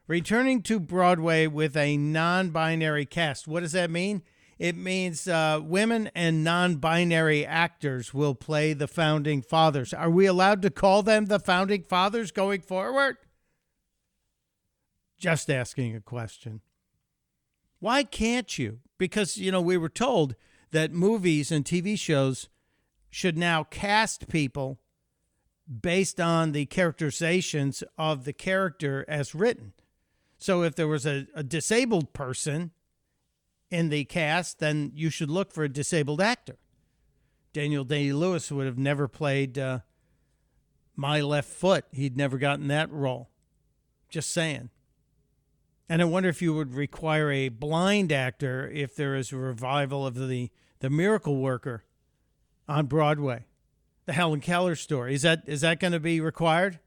[0.07, 3.47] Returning to Broadway with a non binary cast.
[3.47, 4.23] What does that mean?
[4.59, 9.95] It means uh, women and non binary actors will play the founding fathers.
[9.95, 13.17] Are we allowed to call them the founding fathers going forward?
[15.19, 16.61] Just asking a question.
[17.79, 18.81] Why can't you?
[18.99, 20.35] Because, you know, we were told
[20.73, 22.49] that movies and TV shows
[23.11, 24.80] should now cast people
[25.71, 29.73] based on the characterizations of the character as written.
[30.39, 32.73] So if there was a, a disabled person
[33.71, 36.57] in the cast, then you should look for a disabled actor.
[37.53, 39.81] Daniel Day Lewis would have never played uh,
[40.97, 41.85] my left foot.
[41.93, 43.31] He'd never gotten that role.
[44.09, 44.71] Just saying.
[45.89, 50.07] And I wonder if you would require a blind actor if there is a revival
[50.07, 51.85] of the the Miracle Worker
[52.67, 53.45] on Broadway,
[54.11, 55.15] the Helen Keller story.
[55.15, 56.81] Is that is that going to be required?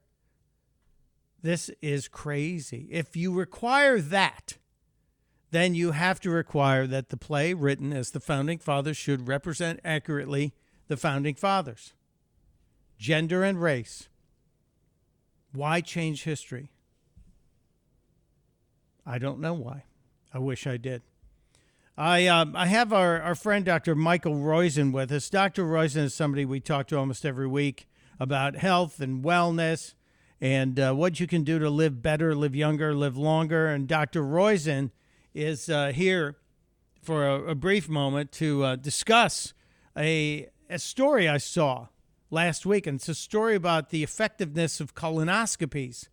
[1.40, 2.86] This is crazy.
[2.90, 4.58] If you require that,
[5.50, 9.80] then you have to require that the play written as the founding fathers should represent
[9.86, 10.52] accurately
[10.88, 11.94] the founding fathers,
[12.98, 14.10] gender and race.
[15.54, 16.72] Why change history?
[19.06, 19.84] I don't know why.
[20.34, 21.00] I wish I did.
[21.96, 23.94] I um, I have our, our friend Dr.
[23.94, 25.30] Michael Roizen with us.
[25.30, 25.64] Dr.
[25.64, 27.86] Roizen is somebody we talk to almost every week
[28.18, 29.94] about health and wellness
[30.40, 33.68] and uh, what you can do to live better, live younger, live longer.
[33.68, 34.24] And Dr.
[34.24, 34.90] Roizen
[35.34, 36.36] is uh, here
[37.00, 39.54] for a, a, brief moment to uh, discuss
[39.96, 41.88] a, a story I saw
[42.28, 42.88] last week.
[42.88, 46.08] And it's a story about the effectiveness of colonoscopies.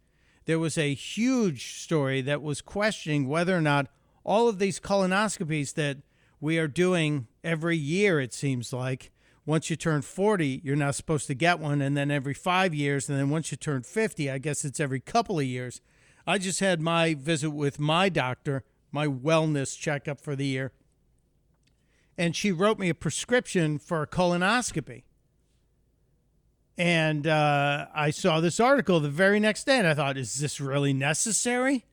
[0.46, 3.88] There was a huge story that was questioning whether or not
[4.23, 5.97] all of these colonoscopies that
[6.39, 9.12] we are doing every year, it seems like,
[9.45, 11.81] once you turn 40, you're not supposed to get one.
[11.81, 13.10] And then every five years.
[13.10, 15.81] And then once you turn 50, I guess it's every couple of years.
[16.27, 20.71] I just had my visit with my doctor my wellness checkup for the year.
[22.17, 25.03] And she wrote me a prescription for a colonoscopy.
[26.77, 30.60] And uh, I saw this article the very next day, and I thought, is this
[30.60, 31.86] really necessary?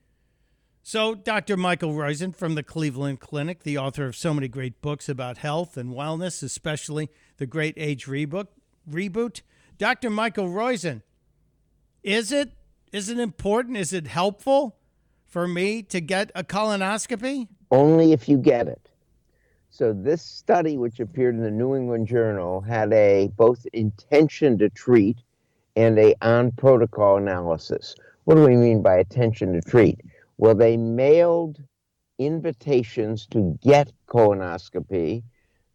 [0.91, 1.55] So, Dr.
[1.55, 5.77] Michael Roizen from the Cleveland Clinic, the author of so many great books about health
[5.77, 8.47] and wellness, especially the Great Age Reboot.
[8.89, 9.41] Reboot.
[9.77, 10.09] Dr.
[10.09, 11.03] Michael Roizen,
[12.01, 12.53] is it
[12.91, 13.77] is it important?
[13.77, 14.77] Is it helpful
[15.27, 17.47] for me to get a colonoscopy?
[17.69, 18.89] Only if you get it.
[19.69, 24.71] So this study, which appeared in the New England Journal, had a both intention to
[24.71, 25.19] treat
[25.75, 27.93] and a on protocol analysis.
[28.23, 29.99] What do we mean by attention to treat?
[30.39, 31.61] Well, they mailed
[32.17, 35.21] invitations to get colonoscopy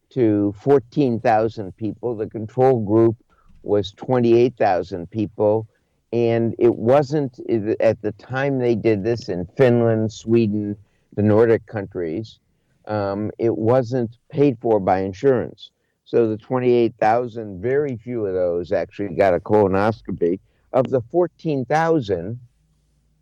[0.09, 2.15] to 14,000 people.
[2.15, 3.15] The control group
[3.61, 5.67] was 28,000 people.
[6.11, 7.39] And it wasn't
[7.79, 10.75] at the time they did this in Finland, Sweden,
[11.15, 12.39] the Nordic countries,
[12.87, 15.69] um, it wasn't paid for by insurance.
[16.05, 20.39] So the 28,000, very few of those actually got a colonoscopy.
[20.73, 22.39] Of the 14,000,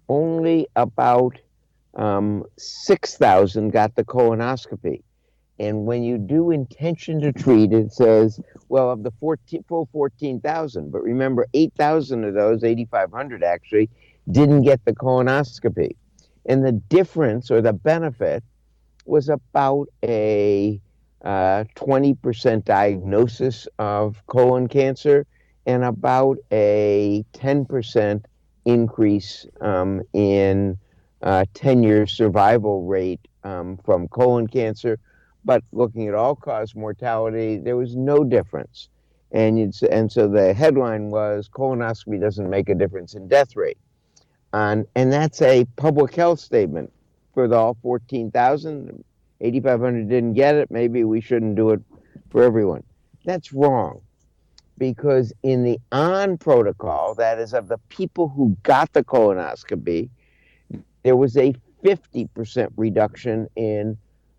[0.09, 1.37] only about
[1.95, 5.03] um, 6,000 got the colonoscopy.
[5.59, 8.39] And when you do intention to treat, it says,
[8.69, 13.89] well, of the 14, full 14,000, but remember, 8,000 of those, 8,500 actually,
[14.31, 15.95] didn't get the colonoscopy.
[16.45, 18.43] And the difference or the benefit
[19.05, 20.81] was about a
[21.23, 25.25] uh, 20% diagnosis of colon cancer
[25.65, 28.23] and about a 10%
[28.65, 30.77] increase um, in
[31.21, 34.99] uh, 10 year survival rate um, from colon cancer.
[35.45, 38.89] But looking at all cause mortality, there was no difference.
[39.31, 43.77] And, and so the headline was colonoscopy doesn't make a difference in death rate.
[44.53, 46.93] And, and that's a public health statement
[47.33, 49.03] for the all 14,000.
[49.41, 50.71] 8,500 didn't get it.
[50.71, 51.81] Maybe we shouldn't do it
[52.29, 52.83] for everyone.
[53.25, 54.01] That's wrong
[54.83, 60.09] because in the on protocol, that is of the people who got the colonoscopy,
[61.03, 63.97] there was a 50% reduction in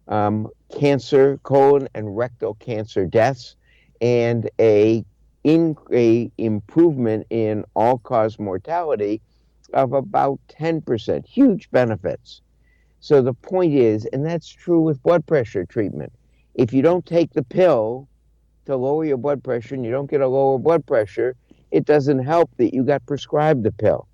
[0.09, 3.57] um, cancer, colon and rectal cancer deaths,
[4.03, 5.03] and a,
[5.45, 9.23] in, a improvement in all cause mortality
[9.73, 11.27] of about 10%.
[11.27, 12.43] Huge benefits.
[13.01, 16.13] So the point is, and that's true with blood pressure treatment,
[16.55, 18.09] if you don't take the pill
[18.67, 21.37] to lower your blood pressure and you don't get a lower blood pressure,
[21.71, 24.07] it doesn't help that you got prescribed the pill.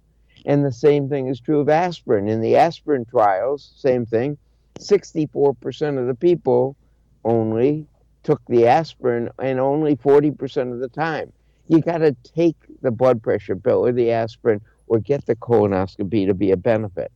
[0.47, 2.29] And the same thing is true of aspirin.
[2.29, 4.39] In the aspirin trials, same thing,
[4.79, 6.77] 64% of the people
[7.25, 7.87] only
[8.23, 11.33] took the aspirin and only 40% of the time.
[11.69, 16.27] You got to take the blood pressure pill or the aspirin or get the colonoscopy
[16.27, 17.13] to be a benefit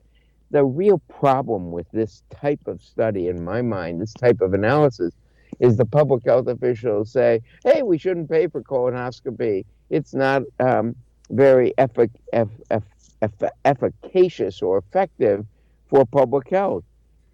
[0.55, 5.13] the real problem with this type of study, in my mind, this type of analysis,
[5.61, 9.65] is the public health officials say, hey, we shouldn't pay for colonoscopy.
[9.91, 10.95] It's not um,
[11.31, 15.47] very effic- eff- eff- efficacious or effective
[15.89, 16.85] for public health.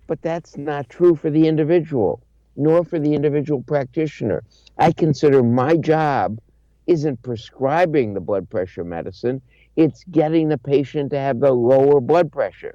[0.07, 2.23] But that's not true for the individual,
[2.57, 4.43] nor for the individual practitioner.
[4.79, 6.39] I consider my job
[6.87, 9.41] isn't prescribing the blood pressure medicine,
[9.77, 12.75] it's getting the patient to have the lower blood pressure.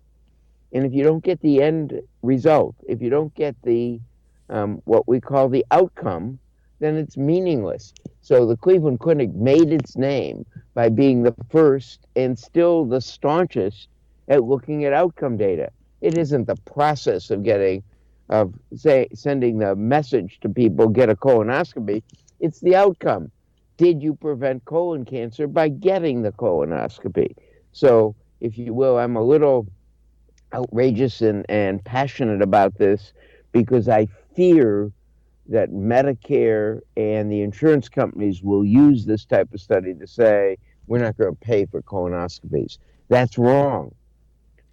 [0.71, 3.99] And if you don't get the end result, if you don't get the
[4.49, 6.39] um, what we call the outcome,
[6.79, 7.93] then it's meaningless.
[8.21, 13.87] So the Cleveland Clinic made its name by being the first and still the staunchest
[14.27, 15.69] at looking at outcome data.
[16.01, 17.83] It isn't the process of getting
[18.29, 22.01] of say sending the message to people get a colonoscopy.
[22.39, 23.31] It's the outcome.
[23.77, 27.35] Did you prevent colon cancer by getting the colonoscopy?
[27.71, 29.67] So, if you will, I'm a little
[30.53, 33.11] outrageous and, and passionate about this
[33.51, 34.91] because I fear
[35.47, 40.99] that Medicare and the insurance companies will use this type of study to say, we're
[40.99, 42.77] not going to pay for colonoscopies.
[43.09, 43.93] That's wrong.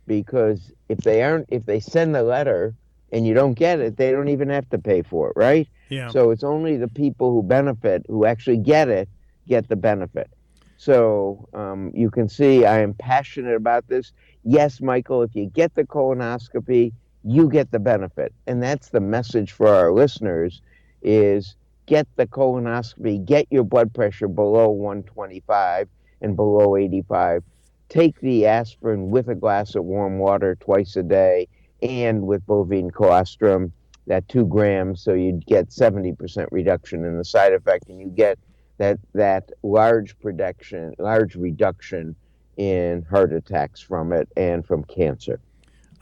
[0.07, 2.75] Because if they aren't, if they send the letter
[3.13, 5.69] and you don't get it, they don't even have to pay for it, right?
[5.91, 6.09] Yeah.
[6.09, 9.09] So it's only the people who benefit, who actually get it,
[9.47, 10.31] get the benefit.
[10.79, 14.13] So um, you can see I am passionate about this
[14.45, 16.93] yes, Michael, if you get the colonoscopy,
[17.25, 18.33] you get the benefit.
[18.47, 20.61] And that's the message for our listeners
[21.03, 21.57] is
[21.87, 25.89] get the colonoscopy, get your blood pressure below 125
[26.21, 27.43] and below 85.
[27.89, 31.49] Take the aspirin with a glass of warm water twice a day
[31.83, 33.73] and with bovine colostrum,
[34.07, 38.39] that two grams, so you'd get 70% reduction in the side effect and you get
[38.79, 42.17] that, that large production, large reduction
[42.57, 45.41] in heart attacks from it and from cancer.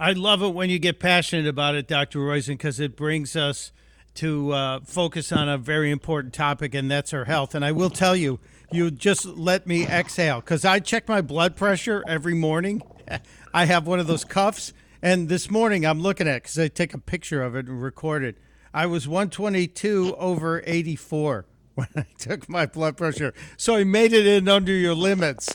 [0.03, 2.21] I love it when you get passionate about it, Dr.
[2.21, 3.71] Roizen, because it brings us
[4.15, 7.55] to uh, focus on a very important topic, and that's our health.
[7.55, 8.41] And I will tell you,
[8.73, 12.83] you just let me exhale because I check my blood pressure every morning.
[13.53, 14.73] I have one of those cuffs,
[15.03, 18.25] and this morning I'm looking at because I take a picture of it and record
[18.25, 18.39] it.
[18.73, 21.45] I was 122 over 84
[21.81, 25.49] when I took my blood pressure, so I made it in under your limits,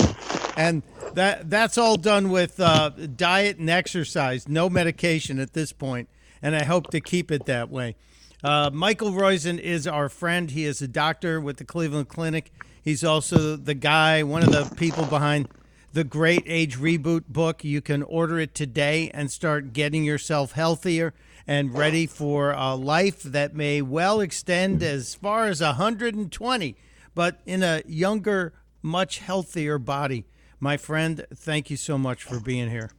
[0.56, 0.82] and
[1.14, 6.08] that that's all done with uh, diet and exercise, no medication at this point,
[6.40, 7.96] and I hope to keep it that way.
[8.44, 10.50] Uh, Michael Roizen is our friend.
[10.50, 12.52] He is a doctor with the Cleveland Clinic.
[12.80, 15.48] He's also the guy, one of the people behind
[15.92, 17.64] the Great Age Reboot book.
[17.64, 21.12] You can order it today and start getting yourself healthier
[21.46, 26.76] and ready for a life that may well extend as far as 120,
[27.14, 30.24] but in a younger, much healthier body.
[30.58, 32.90] My friend, thank you so much for being here.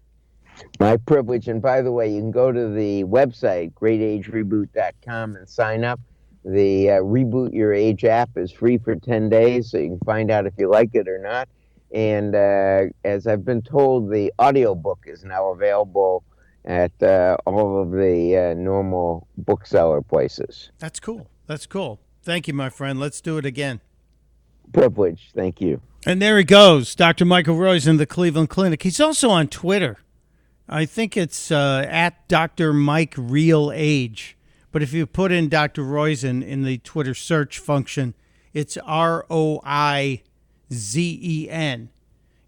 [0.79, 1.47] My privilege.
[1.47, 5.99] And by the way, you can go to the website, greatagereboot.com, and sign up.
[6.45, 10.31] The uh, Reboot Your Age app is free for 10 days, so you can find
[10.31, 11.49] out if you like it or not.
[11.93, 16.23] And uh, as I've been told, the audiobook is now available
[16.67, 20.69] at uh, all of the uh, normal bookseller places.
[20.77, 21.27] That's cool.
[21.47, 21.99] That's cool.
[22.21, 22.99] Thank you, my friend.
[22.99, 23.79] Let's do it again.
[24.73, 25.31] Privilege.
[25.33, 25.81] Thank you.
[26.05, 27.23] And there he goes, Dr.
[27.23, 28.83] Michael Roizen the Cleveland Clinic.
[28.83, 29.97] He's also on Twitter.
[30.67, 32.73] I think it's uh, at Dr.
[32.73, 34.37] Mike Real Age.
[34.73, 35.83] But if you put in Dr.
[35.83, 38.13] Roizen in the Twitter search function,
[38.53, 40.21] it's R O I
[40.71, 41.89] Z E N.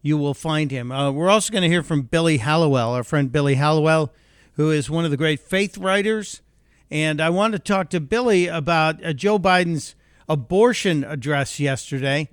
[0.01, 0.91] You will find him.
[0.91, 4.13] Uh, we're also going to hear from Billy Hallowell, our friend Billy Hallowell,
[4.53, 6.41] who is one of the great faith writers.
[6.89, 9.95] And I want to talk to Billy about uh, Joe Biden's
[10.27, 12.29] abortion address yesterday.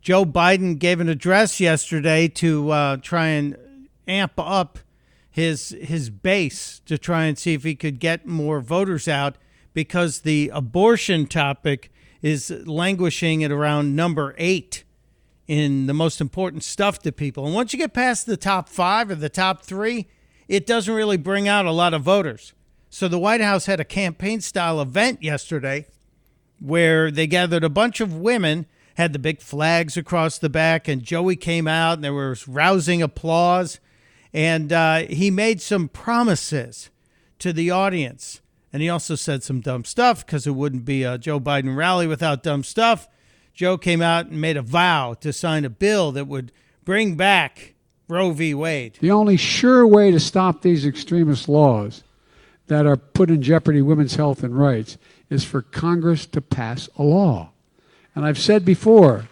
[0.00, 3.56] Joe Biden gave an address yesterday to uh, try and
[4.06, 4.78] amp up
[5.30, 9.36] his his base to try and see if he could get more voters out
[9.72, 11.90] because the abortion topic
[12.22, 14.84] is languishing at around number eight
[15.46, 17.46] in the most important stuff to people.
[17.46, 20.08] And once you get past the top five or the top three,
[20.48, 22.52] it doesn't really bring out a lot of voters.
[22.90, 25.86] So the White House had a campaign style event yesterday
[26.60, 28.66] where they gathered a bunch of women,
[28.96, 33.02] had the big flags across the back, and Joey came out and there was rousing
[33.02, 33.80] applause.
[34.32, 36.90] And uh, he made some promises
[37.40, 38.40] to the audience.
[38.72, 42.06] And he also said some dumb stuff because it wouldn't be a Joe Biden rally
[42.06, 43.06] without dumb stuff.
[43.54, 46.50] Joe came out and made a vow to sign a bill that would
[46.84, 47.74] bring back
[48.08, 48.52] Roe v.
[48.52, 48.98] Wade.
[49.00, 52.02] The only sure way to stop these extremist laws
[52.66, 54.98] that are put in jeopardy women's health and rights
[55.30, 57.50] is for Congress to pass a law.
[58.14, 59.28] And I've said before,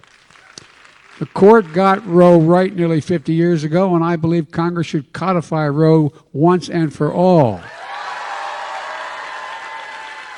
[1.18, 5.68] the court got Roe right nearly 50 years ago, and I believe Congress should codify
[5.68, 7.60] Roe once and for all.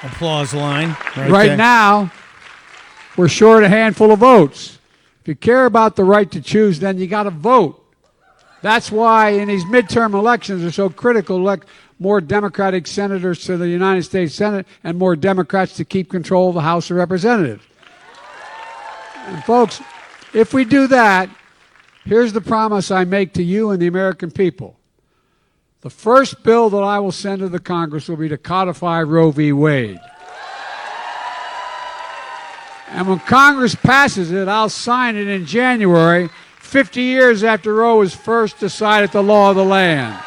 [0.02, 0.96] Applause line.
[1.16, 2.12] Right, Right, now,
[3.16, 4.78] we're short a handful of votes.
[5.22, 7.80] If you care about the right to choose, then you got to vote.
[8.60, 13.68] That's why in these midterm elections are so critical elect more Democratic senators to the
[13.68, 17.64] United States Senate and more Democrats to keep control of the House of Representatives.
[19.26, 19.80] And folks,
[20.32, 21.30] if we do that,
[22.04, 24.76] here's the promise I make to you and the American people.
[25.82, 29.30] The first bill that I will send to the Congress will be to codify Roe
[29.30, 29.52] v.
[29.52, 30.00] Wade.
[32.88, 36.28] And when Congress passes it, I'll sign it in January,
[36.60, 40.20] 50 years after Roe was first decided the law of the land.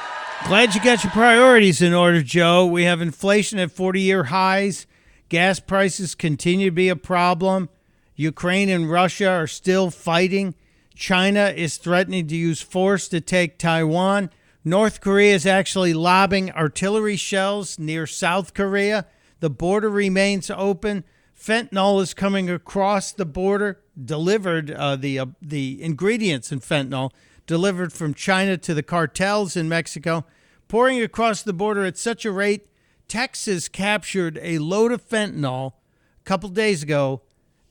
[0.48, 2.66] Glad you got your priorities in order, Joe.
[2.66, 4.88] We have inflation at 40 year highs.
[5.30, 7.68] Gas prices continue to be a problem.
[8.16, 10.56] Ukraine and Russia are still fighting.
[10.96, 14.30] China is threatening to use force to take Taiwan.
[14.64, 19.06] North Korea is actually lobbing artillery shells near South Korea.
[19.42, 21.04] The border remains open.
[21.40, 27.12] Fentanyl is coming across the border, delivered uh, the uh, the ingredients in fentanyl
[27.46, 30.26] delivered from China to the cartels in Mexico,
[30.68, 32.68] pouring across the border at such a rate.
[33.08, 35.74] Texas captured a load of fentanyl
[36.20, 37.22] a couple days ago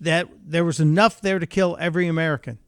[0.01, 2.59] that there was enough there to kill every American.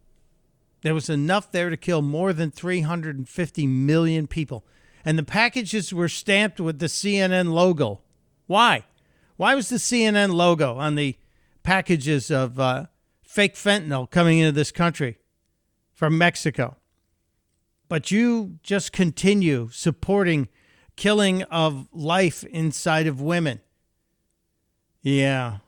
[0.82, 4.64] There was enough there to kill more than 350 million people.
[5.05, 8.01] And the packages were stamped with the CNN logo.
[8.46, 8.84] Why?
[9.39, 11.16] Why was the CNN logo on the
[11.62, 12.86] packages of uh,
[13.22, 15.18] fake fentanyl coming into this country
[15.93, 16.76] from Mexico?
[17.89, 20.49] But you just continue supporting
[20.97, 23.61] killing of life inside of women.
[25.03, 25.59] Yeah.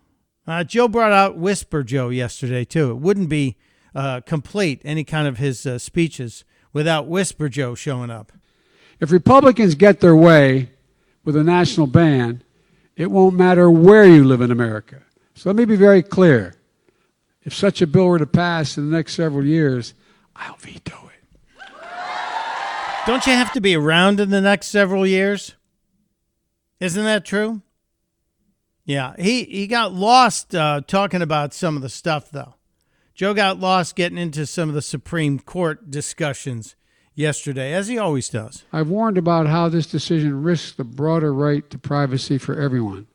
[0.49, 2.91] Uh, Joe brought out Whisper Joe yesterday, too.
[2.91, 3.57] It wouldn't be
[3.95, 8.33] uh, complete, any kind of his uh, speeches, without Whisper Joe showing up.
[8.99, 10.71] If Republicans get their way
[11.25, 12.43] with a national ban,
[12.97, 15.03] it won't matter where you live in America.
[15.35, 16.55] So let me be very clear.
[17.43, 19.95] If such a bill were to pass in the next several years,
[20.37, 21.65] I'll veto it.
[23.07, 25.55] Don't you have to be around in the next several years?
[26.81, 27.63] Isn't that true?
[28.85, 32.55] Yeah, he, he got lost uh, talking about some of the stuff, though.
[33.15, 36.75] Joe got lost getting into some of the Supreme Court discussions
[37.15, 38.65] yesterday, as he always does.
[38.73, 43.07] I've warned about how this decision risks the broader right to privacy for everyone.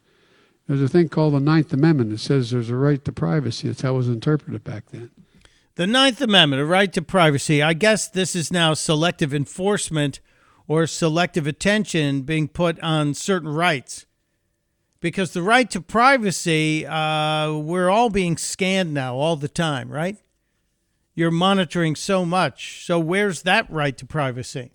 [0.67, 3.67] There's a thing called the Ninth Amendment that says there's a right to privacy.
[3.67, 5.11] That's how it was interpreted back then.
[5.75, 7.61] The Ninth Amendment, a right to privacy.
[7.61, 10.21] I guess this is now selective enforcement
[10.67, 14.05] or selective attention being put on certain rights.
[15.01, 20.17] Because the right to privacy, uh, we're all being scanned now all the time, right?
[21.15, 22.85] You're monitoring so much.
[22.85, 24.73] So where's that right to privacy?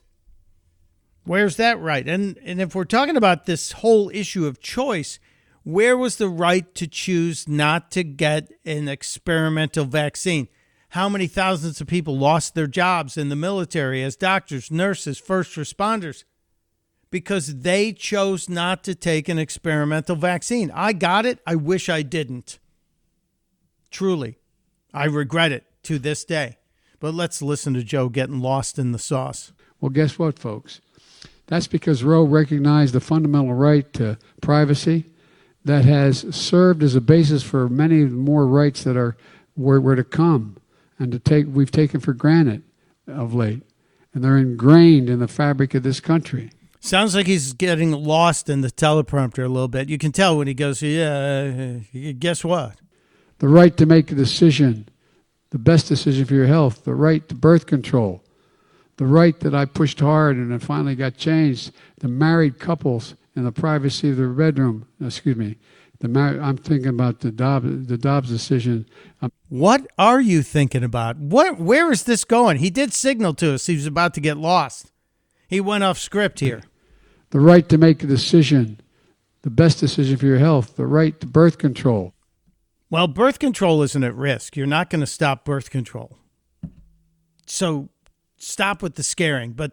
[1.25, 2.09] Where's that right?
[2.09, 5.19] And and if we're talking about this whole issue of choice,
[5.63, 10.49] where was the right to choose not to get an experimental vaccine?
[10.91, 15.57] How many thousands of people lost their jobs in the military as doctors, nurses, first
[15.57, 16.25] responders
[17.11, 20.71] because they chose not to take an experimental vaccine?
[20.75, 21.39] I got it.
[21.47, 22.59] I wish I didn't.
[23.91, 24.39] Truly,
[24.95, 26.57] I regret it to this day.
[27.01, 29.53] But let's listen to Joe getting lost in the sauce.
[29.81, 30.81] Well, guess what, folks?
[31.49, 35.07] That's because Roe recognized the fundamental right to privacy
[35.65, 39.17] that has served as a basis for many more rights that are
[39.57, 40.59] were, were to come
[40.97, 42.63] and to take we've taken for granted
[43.09, 43.63] of late.
[44.15, 46.53] And they're ingrained in the fabric of this country.
[46.79, 49.89] Sounds like he's getting lost in the teleprompter a little bit.
[49.89, 52.77] You can tell when he goes, "Yeah, uh, guess what?"
[53.41, 54.89] The right to make a decision,
[55.51, 58.23] the best decision for your health, the right to birth control,
[58.97, 63.45] the right that I pushed hard and it finally got changed, the married couples in
[63.45, 64.87] the privacy of their bedroom.
[65.01, 65.57] Excuse me.
[66.01, 68.87] The mar- I'm thinking about the Dobbs, the Dobbs decision.
[69.21, 71.19] Um, what are you thinking about?
[71.19, 71.59] What?
[71.59, 72.57] Where is this going?
[72.57, 74.93] He did signal to us he was about to get lost.
[75.47, 76.63] He went off script here.
[77.31, 78.81] The right to make a decision,
[79.43, 82.15] the best decision for your health, the right to birth control.
[82.91, 84.57] Well, birth control isn't at risk.
[84.57, 86.19] You're not going to stop birth control.
[87.47, 87.89] So
[88.37, 89.73] stop with the scaring, but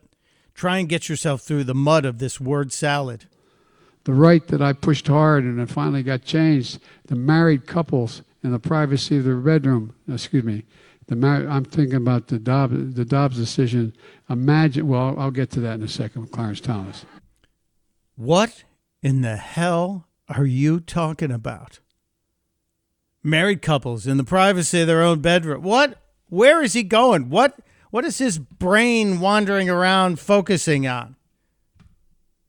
[0.54, 3.26] try and get yourself through the mud of this word salad
[4.08, 6.80] the right that I pushed hard and it finally got changed.
[7.08, 9.96] The married couples in the privacy of their bedroom.
[10.10, 10.64] Excuse me.
[11.08, 13.94] The mar- I'm thinking about the Dobbs, the Dobbs decision.
[14.30, 14.88] Imagine.
[14.88, 17.06] Well, I'll, I'll get to that in a second with Clarence Thomas.
[18.16, 18.64] What
[19.04, 21.82] in the hell are you talking about?
[23.28, 25.62] Married couples in the privacy of their own bedroom.
[25.62, 26.02] What?
[26.30, 27.30] Where is he going?
[27.30, 27.60] What?
[27.90, 31.16] What is his brain wandering around focusing on?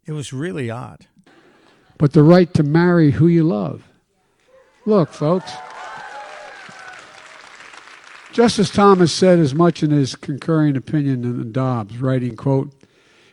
[0.06, 1.06] It was really odd
[1.98, 3.82] but the right to marry who you love.
[4.86, 5.52] Look, folks.
[8.32, 12.72] Justice Thomas said as much in his concurring opinion in Dobbs, writing, quote,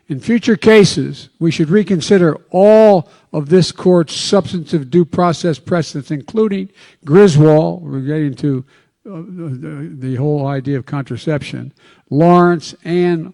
[0.08, 6.70] in future cases, we should reconsider all of this court's substantive due process precedents, including
[7.04, 8.64] Griswold, we're getting to
[9.06, 11.74] uh, the, the, whole idea of contraception,
[12.10, 13.34] Lawrence, and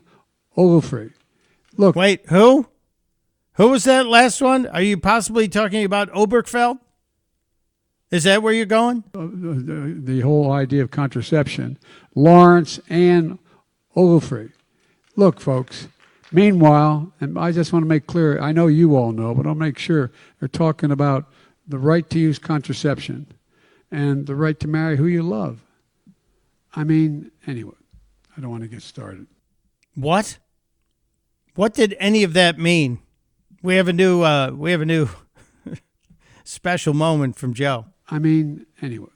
[0.57, 1.11] Oglesby.
[1.77, 1.95] Look.
[1.95, 2.67] Wait, who?
[3.53, 4.65] Who was that last one?
[4.65, 6.79] Are you possibly talking about Obergefell?
[8.09, 9.03] Is that where you're going?
[9.13, 11.77] Uh, the, the, whole idea of contraception.
[12.15, 13.37] Lawrence and
[13.95, 14.49] Oglesby.
[15.15, 15.87] Look, folks.
[16.31, 19.55] Meanwhile, and I just want to make clear, I know you all know, but I'll
[19.55, 21.25] make sure they're talking about
[21.67, 23.27] the right to use contraception
[23.91, 25.61] and the right to marry who you love.
[26.73, 27.75] I mean, anyway,
[28.35, 29.27] I don't want to get started.
[29.95, 30.37] What?
[31.55, 32.99] What did any of that mean?
[33.61, 35.09] We have a new uh, we have a new
[36.45, 37.85] special moment from Joe.
[38.09, 39.09] I mean, anyway,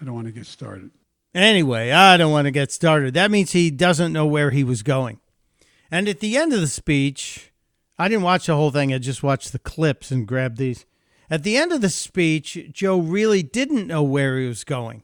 [0.00, 0.90] I don't want to get started.
[1.34, 3.14] Anyway, I don't want to get started.
[3.14, 5.19] That means he doesn't know where he was going.
[5.90, 7.50] And at the end of the speech,
[7.98, 8.94] I didn't watch the whole thing.
[8.94, 10.86] I just watched the clips and grabbed these.
[11.28, 15.02] At the end of the speech, Joe really didn't know where he was going.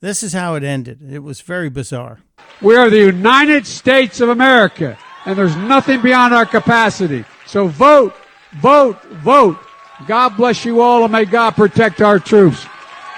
[0.00, 1.02] This is how it ended.
[1.12, 2.20] It was very bizarre.
[2.62, 7.24] We are the United States of America, and there's nothing beyond our capacity.
[7.46, 8.14] So vote,
[8.60, 9.58] vote, vote.
[10.06, 12.64] God bless you all and may God protect our troops.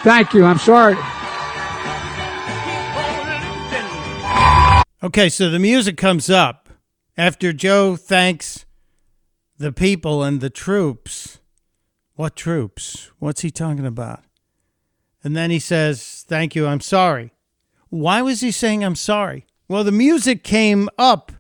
[0.03, 0.45] Thank you.
[0.47, 0.97] I'm sorry.
[5.03, 6.69] Okay, so the music comes up
[7.17, 8.67] after Joe thanks
[9.57, 11.39] the people and the troops.
[12.17, 13.11] What troops?
[13.19, 14.23] What's he talking about?
[15.25, 17.33] And then he says, Thank you, I'm sorry.
[17.89, 19.47] Why was he saying I'm sorry?
[19.69, 21.33] Well, the music came up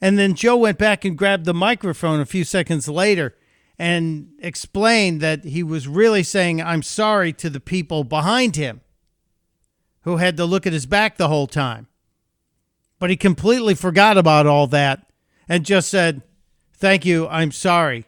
[0.00, 3.34] And then Joe went back and grabbed the microphone a few seconds later
[3.78, 8.80] and explained that he was really saying, I'm sorry to the people behind him
[10.02, 11.88] who had to look at his back the whole time.
[12.98, 15.10] But he completely forgot about all that
[15.48, 16.22] and just said,
[16.72, 18.04] Thank you, I'm sorry,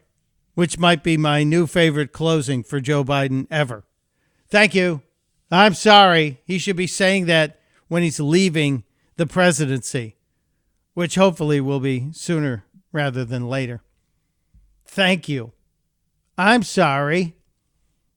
[0.53, 3.83] which might be my new favorite closing for Joe Biden ever.
[4.47, 5.01] Thank you,
[5.51, 6.39] I'm sorry.
[6.45, 8.83] He should be saying that when he's leaving
[9.15, 10.15] the presidency,
[10.93, 13.81] which hopefully will be sooner rather than later.
[14.85, 15.53] Thank you.
[16.37, 17.35] I'm sorry.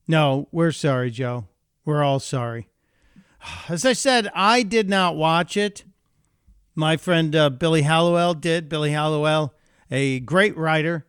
[0.06, 1.48] No, we're sorry, Joe.
[1.84, 2.68] We're all sorry.
[3.68, 5.84] As I said, I did not watch it.
[6.74, 8.68] My friend uh, Billy Hallowell did.
[8.68, 9.52] Billy Hallowell,
[9.90, 11.06] a great writer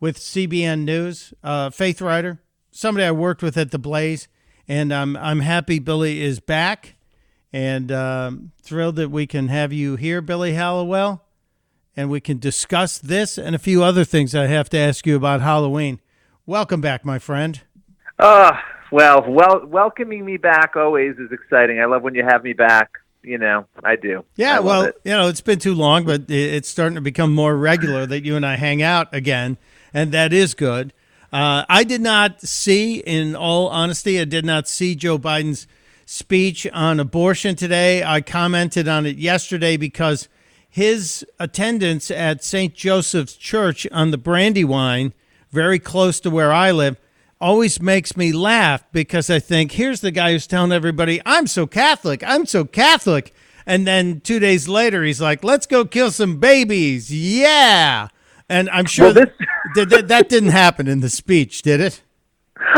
[0.00, 2.40] with CBN News, uh, faith writer,
[2.70, 4.26] somebody I worked with at the Blaze,
[4.66, 6.96] and I'm I'm happy Billy is back,
[7.52, 11.22] and um, thrilled that we can have you here, Billy Hallowell,
[11.94, 15.14] and we can discuss this and a few other things I have to ask you
[15.14, 16.00] about Halloween.
[16.46, 17.60] Welcome back, my friend.
[18.18, 18.52] Uh,
[18.90, 21.80] well, well, welcoming me back always is exciting.
[21.80, 23.01] I love when you have me back.
[23.22, 24.24] You know, I do.
[24.36, 27.56] Yeah, I well, you know, it's been too long, but it's starting to become more
[27.56, 29.58] regular that you and I hang out again,
[29.94, 30.92] and that is good.
[31.32, 35.66] Uh, I did not see, in all honesty, I did not see Joe Biden's
[36.04, 38.02] speech on abortion today.
[38.02, 40.28] I commented on it yesterday because
[40.68, 42.74] his attendance at St.
[42.74, 45.14] Joseph's Church on the Brandywine,
[45.50, 46.98] very close to where I live,
[47.42, 51.66] always makes me laugh because I think here's the guy who's telling everybody, I'm so
[51.66, 53.34] Catholic, I'm so Catholic.
[53.66, 57.12] And then two days later, he's like, let's go kill some babies.
[57.12, 58.08] Yeah.
[58.48, 59.30] And I'm sure Well, this-
[59.74, 62.02] that, that, that didn't happen in the speech, did it?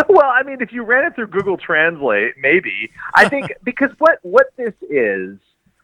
[0.09, 2.91] well, I mean, if you ran it through Google Translate, maybe.
[3.15, 5.39] I think because what what this is,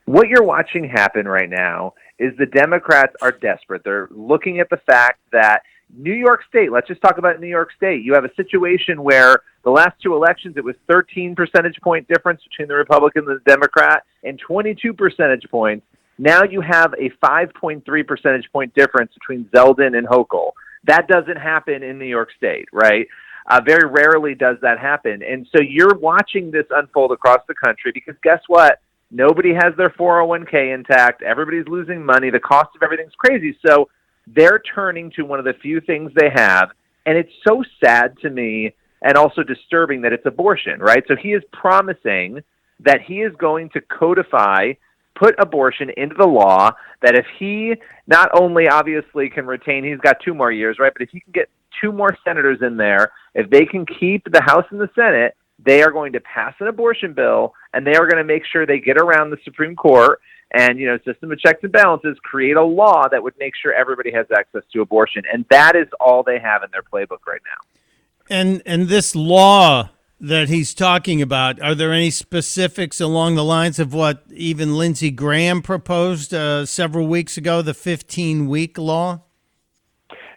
[0.07, 3.83] what you're watching happen right now is the Democrats are desperate.
[3.85, 5.63] They're looking at the fact that
[5.97, 8.05] New York State, let's just talk about New York State.
[8.05, 12.43] You have a situation where the last two elections it was 13 percentage point difference
[12.45, 15.85] between the Republican and the Democrat and 22 percentage points.
[16.19, 20.53] Now you have a 5.3 percentage point difference between Zeldin and Hochul.
[20.85, 23.07] That doesn't happen in New York State, right?
[23.47, 25.23] Uh, very rarely does that happen.
[25.23, 28.81] And so you're watching this unfold across the country because guess what?
[29.11, 31.23] Nobody has their 401k intact.
[31.23, 32.31] Everybody's losing money.
[32.31, 33.59] The cost of everything's crazy.
[33.67, 33.89] So
[34.35, 36.71] they're turning to one of the few things they have.
[37.07, 41.03] And it's so sad to me and also disturbing that it's abortion, right?
[41.09, 42.41] So he is promising
[42.81, 44.73] that he is going to codify,
[45.15, 46.71] put abortion into the law,
[47.03, 47.75] that if he
[48.07, 50.93] not only obviously can retain, he's got two more years, right?
[50.93, 51.49] But if he can get
[51.81, 55.83] two more senators in there, if they can keep the House and the Senate, they
[55.83, 58.81] are going to pass an abortion bill and they are going to make sure they
[58.81, 60.21] get around the Supreme Court
[60.53, 63.73] and you know system of checks and balances create a law that would make sure
[63.73, 67.43] everybody has access to abortion and that is all they have in their playbook right
[67.45, 69.91] now And and this law
[70.21, 75.11] that he's talking about, are there any specifics along the lines of what even Lindsey
[75.11, 79.23] Graham proposed uh, several weeks ago, the 15 week law?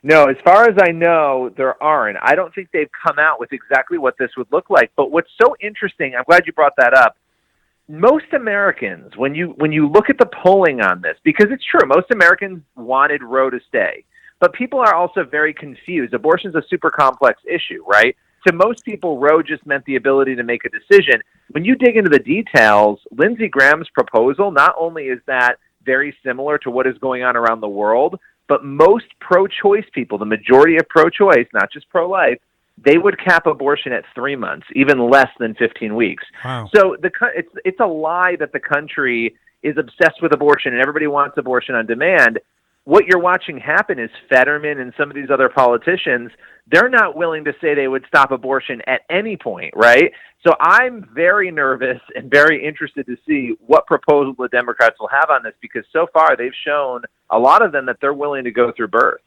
[0.02, 2.18] No, as far as I know, there aren't.
[2.22, 4.92] I don't think they've come out with exactly what this would look like.
[4.96, 7.18] But what's so interesting, I'm glad you brought that up.
[7.90, 11.82] Most Americans, when you when you look at the polling on this, because it's true,
[11.86, 14.06] most Americans wanted Roe to stay.
[14.40, 16.14] But people are also very confused.
[16.14, 18.16] Abortion is a super complex issue, right?
[18.48, 21.22] To most people, Roe just meant the ability to make a decision.
[21.52, 25.56] When you dig into the details, Lindsey Graham's proposal not only is that
[25.86, 30.26] very similar to what is going on around the world, but most pro-choice people, the
[30.26, 32.38] majority of pro-choice, not just pro-life,
[32.78, 36.24] they would cap abortion at three months, even less than 15 weeks.
[36.44, 36.70] Wow.
[36.76, 41.08] So the it's it's a lie that the country is obsessed with abortion and everybody
[41.08, 42.40] wants abortion on demand.
[42.86, 46.32] What you're watching happen is Fetterman and some of these other politicians,
[46.70, 50.12] they're not willing to say they would stop abortion at any point, right?
[50.46, 55.30] So I'm very nervous and very interested to see what proposal the Democrats will have
[55.30, 58.52] on this because so far they've shown a lot of them that they're willing to
[58.52, 59.22] go through birth.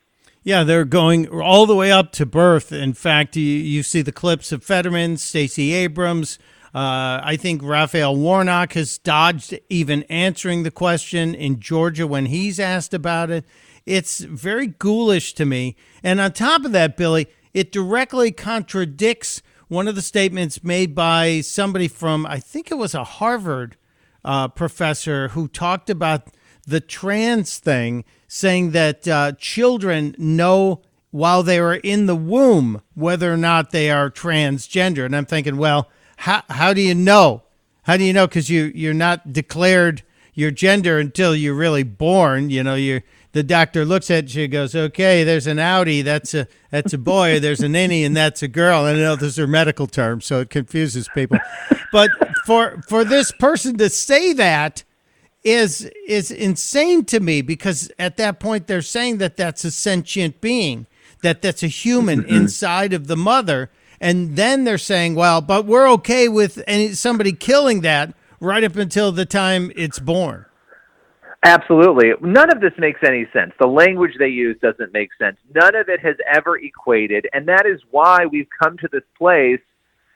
[0.46, 2.70] Yeah, they're going all the way up to birth.
[2.70, 6.38] In fact, you, you see the clips of Fetterman, Stacey Abrams.
[6.72, 12.60] Uh, I think Raphael Warnock has dodged even answering the question in Georgia when he's
[12.60, 13.44] asked about it.
[13.86, 15.74] It's very ghoulish to me.
[16.04, 21.40] And on top of that, Billy, it directly contradicts one of the statements made by
[21.40, 23.76] somebody from, I think it was a Harvard
[24.24, 26.28] uh, professor who talked about
[26.66, 33.32] the trans thing, saying that uh, children know while they are in the womb whether
[33.32, 35.06] or not they are transgender.
[35.06, 37.42] And I'm thinking, well, how how do you know?
[37.84, 38.26] How do you know?
[38.26, 40.02] Because you you're not declared
[40.34, 42.50] your gender until you're really born.
[42.50, 43.02] You know, you
[43.32, 46.98] the doctor looks at you and goes, "Okay, there's an outie, that's a that's a
[46.98, 47.38] boy.
[47.38, 50.40] There's an innie, and that's a girl." And I know those are medical terms, so
[50.40, 51.38] it confuses people.
[51.92, 52.10] But
[52.44, 54.84] for for this person to say that
[55.46, 60.40] is is insane to me because at that point they're saying that that's a sentient
[60.40, 60.86] being,
[61.22, 62.34] that that's a human mm-hmm.
[62.34, 63.70] inside of the mother,
[64.00, 68.74] and then they're saying, "Well, but we're okay with any somebody killing that right up
[68.74, 70.46] until the time it's born."
[71.44, 72.10] Absolutely.
[72.20, 73.52] None of this makes any sense.
[73.60, 75.36] The language they use doesn't make sense.
[75.54, 79.60] None of it has ever equated, and that is why we've come to this place.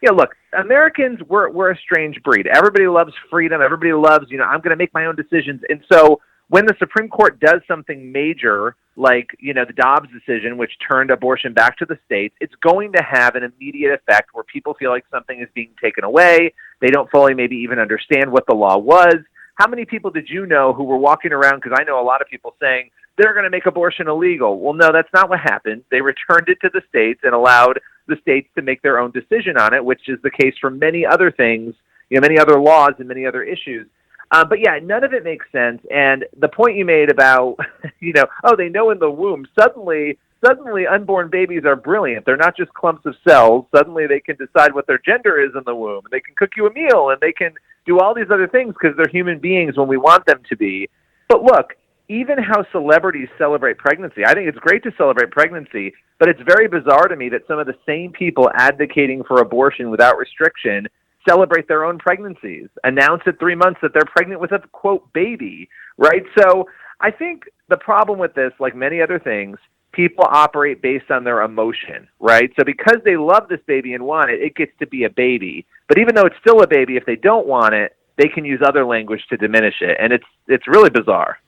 [0.03, 2.47] Yeah, look, Americans, we're we're a strange breed.
[2.47, 3.61] Everybody loves freedom.
[3.61, 5.61] Everybody loves, you know, I'm going to make my own decisions.
[5.69, 10.57] And so when the Supreme Court does something major, like you know the Dobbs decision,
[10.57, 14.45] which turned abortion back to the states, it's going to have an immediate effect where
[14.45, 16.53] people feel like something is being taken away.
[16.81, 19.17] They don't fully maybe even understand what the law was.
[19.55, 21.61] How many people did you know who were walking around?
[21.63, 24.59] Because I know a lot of people saying they're going to make abortion illegal.
[24.59, 25.85] Well, no, that's not what happened.
[25.91, 27.79] They returned it to the states and allowed
[28.11, 31.07] the states to make their own decision on it, which is the case for many
[31.07, 31.75] other things,
[32.11, 33.87] you know, many other laws and many other issues.
[34.33, 35.81] Uh, but yeah, none of it makes sense.
[35.91, 37.57] And the point you made about,
[38.01, 39.47] you know, oh, they know in the womb.
[39.59, 42.27] Suddenly, suddenly, unborn babies are brilliant.
[42.27, 43.67] They're not just clumps of cells.
[43.75, 46.05] Suddenly, they can decide what their gender is in the womb.
[46.05, 47.55] And they can cook you a meal, and they can
[47.87, 50.89] do all these other things because they're human beings when we want them to be.
[51.29, 51.75] But look,
[52.11, 56.67] even how celebrities celebrate pregnancy, I think it's great to celebrate pregnancy, but it's very
[56.67, 60.89] bizarre to me that some of the same people advocating for abortion without restriction
[61.27, 65.69] celebrate their own pregnancies, announce at three months that they're pregnant with a quote baby,
[65.99, 66.25] right?
[66.37, 66.67] So
[67.01, 69.59] I think the problem with this, like many other things,
[69.93, 72.51] people operate based on their emotion, right?
[72.59, 75.65] So because they love this baby and want it, it gets to be a baby.
[75.87, 78.61] But even though it's still a baby, if they don't want it, they can use
[78.67, 81.39] other language to diminish it, and it's it's really bizarre.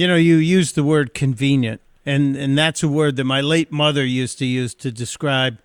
[0.00, 3.70] You know, you use the word convenient, and and that's a word that my late
[3.70, 5.58] mother used to use to describe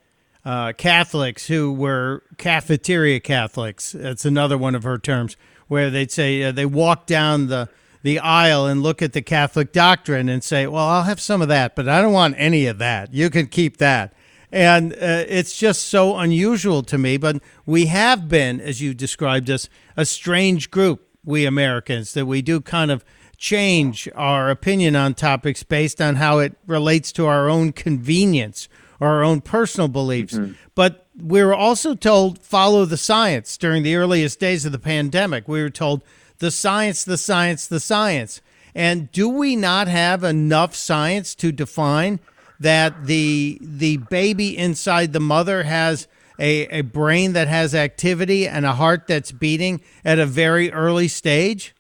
[0.44, 3.94] uh, Catholics who were cafeteria Catholics.
[3.94, 5.38] That's another one of her terms,
[5.70, 7.70] where they'd say uh, they walk down the
[8.04, 11.48] the aisle and look at the Catholic doctrine and say, "Well, I'll have some of
[11.48, 13.14] that, but I don't want any of that.
[13.14, 14.14] You can keep that."
[14.52, 17.16] And uh, it's just so unusual to me.
[17.16, 22.42] But we have been, as you described us, a strange group, we Americans, that we
[22.42, 23.06] do kind of
[23.38, 28.68] change our opinion on topics based on how it relates to our own convenience
[29.00, 30.34] or our own personal beliefs.
[30.34, 30.54] Mm-hmm.
[30.74, 35.48] But we were also told follow the science during the earliest days of the pandemic.
[35.48, 36.04] We were told
[36.40, 38.42] the science, the science, the science.
[38.74, 42.20] And do we not have enough science to define
[42.60, 46.08] that the the baby inside the mother has
[46.40, 51.08] a, a brain that has activity and a heart that's beating at a very early
[51.08, 51.75] stage?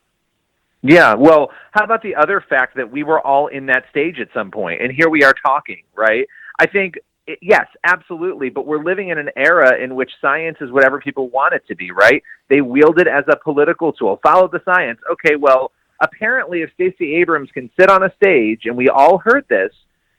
[0.87, 4.27] Yeah, well, how about the other fact that we were all in that stage at
[4.35, 6.27] some point, and here we are talking, right?
[6.59, 6.99] I think
[7.41, 11.55] yes, absolutely, but we're living in an era in which science is whatever people want
[11.55, 12.21] it to be, right?
[12.51, 14.19] They wield it as a political tool.
[14.21, 14.99] Follow the science.
[15.11, 15.71] Okay, well,
[16.01, 19.71] apparently, if Stacey Abrams can sit on a stage, and we all heard this,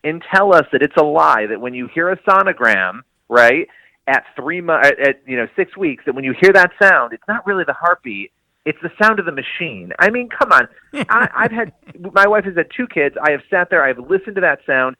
[0.03, 3.69] and tell us that it's a lie that when you hear a sonogram, right,
[4.09, 7.13] at three mo- at, at you know six weeks, that when you hear that sound,
[7.13, 8.33] it's not really the heartbeat
[8.67, 9.93] it's the sound of the machine.
[9.99, 10.69] I mean, come on.
[11.09, 11.73] I, I've had
[12.13, 13.15] my wife has had two kids.
[13.23, 13.83] I have sat there.
[13.83, 14.97] I have listened to that sound.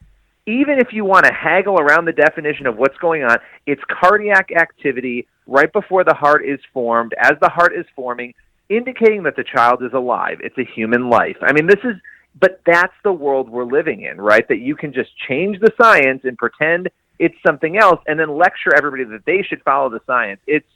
[0.47, 4.51] Even if you want to haggle around the definition of what's going on, it's cardiac
[4.53, 8.33] activity right before the heart is formed, as the heart is forming,
[8.69, 10.39] indicating that the child is alive.
[10.41, 11.37] It's a human life.
[11.43, 11.97] I mean, this is,
[12.41, 14.47] but that's the world we're living in, right?
[14.47, 18.73] That you can just change the science and pretend it's something else, and then lecture
[18.77, 20.41] everybody that they should follow the science.
[20.47, 20.67] It's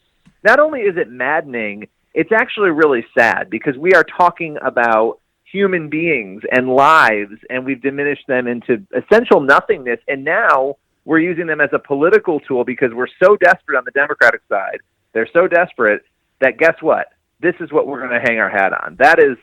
[0.42, 5.88] not only is it maddening it's actually really sad because we are talking about human
[5.88, 11.60] beings and lives and we've diminished them into essential nothingness and now we're using them
[11.60, 14.78] as a political tool because we're so desperate on the democratic side
[15.12, 16.02] they're so desperate
[16.40, 17.08] that guess what
[17.40, 19.36] this is what we're going to hang our hat on that is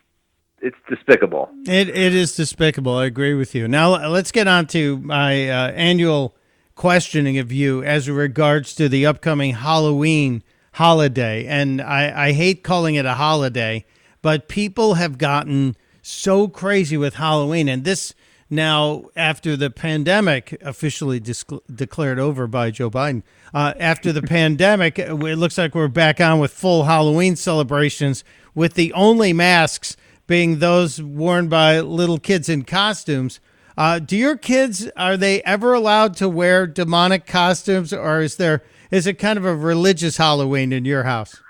[0.61, 2.97] it's despicable It it is despicable.
[2.97, 3.67] I agree with you.
[3.67, 6.35] Now let's get on to my uh, annual
[6.73, 10.41] questioning of you as regards to the upcoming Halloween
[10.77, 11.47] holiday.
[11.47, 13.83] And I, I hate calling it a holiday,
[14.21, 18.13] but people have gotten so crazy with Halloween, and this
[18.47, 23.23] now after the pandemic officially discl- declared over by Joe Biden.
[23.55, 28.23] Uh, after the pandemic, it looks like we're back on with full Halloween celebrations,
[28.53, 29.97] with the only masks
[30.27, 33.39] being those worn by little kids in costumes.
[33.75, 38.61] Uh, do your kids are they ever allowed to wear demonic costumes, or is there
[38.91, 41.41] is it kind of a religious Halloween in your house?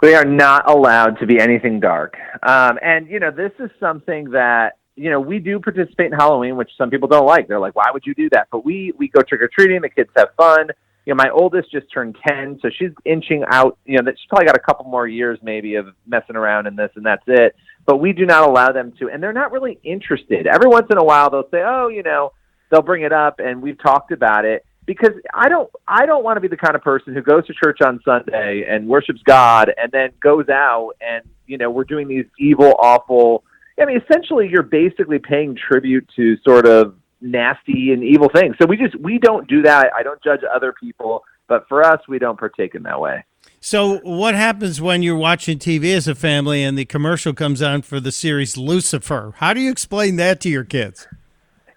[0.00, 2.16] They are not allowed to be anything dark.
[2.42, 6.56] Um, and you know, this is something that you know we do participate in Halloween,
[6.56, 7.48] which some people don't like.
[7.48, 9.80] They're like, "Why would you do that?" But we we go trick or treating.
[9.82, 10.68] The kids have fun.
[11.04, 13.76] You know, my oldest just turned ten, so she's inching out.
[13.86, 16.76] You know, that she's probably got a couple more years maybe of messing around in
[16.76, 17.56] this, and that's it.
[17.84, 20.46] But we do not allow them to, and they're not really interested.
[20.46, 22.32] Every once in a while, they'll say, "Oh, you know,"
[22.70, 26.38] they'll bring it up, and we've talked about it because I don't I don't want
[26.38, 29.70] to be the kind of person who goes to church on Sunday and worships God
[29.76, 33.44] and then goes out and you know we're doing these evil awful
[33.78, 38.56] I mean essentially you're basically paying tribute to sort of nasty and evil things.
[38.60, 39.90] So we just we don't do that.
[39.94, 43.24] I don't judge other people, but for us we don't partake in that way.
[43.60, 47.82] So, what happens when you're watching TV as a family and the commercial comes on
[47.82, 49.34] for the series Lucifer?
[49.36, 51.08] How do you explain that to your kids?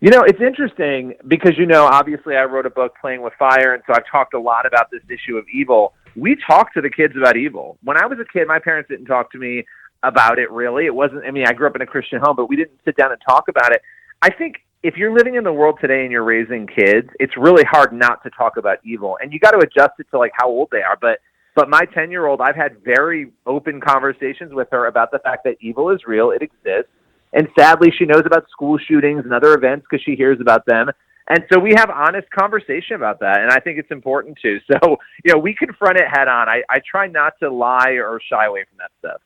[0.01, 3.75] You know, it's interesting because you know, obviously, I wrote a book, Playing with Fire,
[3.75, 5.93] and so I've talked a lot about this issue of evil.
[6.15, 7.77] We talk to the kids about evil.
[7.83, 9.63] When I was a kid, my parents didn't talk to me
[10.01, 10.87] about it really.
[10.87, 11.23] It wasn't.
[11.23, 13.21] I mean, I grew up in a Christian home, but we didn't sit down and
[13.29, 13.83] talk about it.
[14.23, 17.63] I think if you're living in the world today and you're raising kids, it's really
[17.63, 20.47] hard not to talk about evil, and you got to adjust it to like how
[20.47, 20.97] old they are.
[20.99, 21.19] But
[21.53, 25.43] but my 10 year old, I've had very open conversations with her about the fact
[25.43, 26.89] that evil is real, it exists
[27.33, 30.89] and sadly, she knows about school shootings and other events because she hears about them.
[31.29, 34.59] And so we have honest conversation about that, and I think it's important too.
[34.71, 36.49] So you know, we confront it head on.
[36.49, 39.21] I, I try not to lie or shy away from that stuff.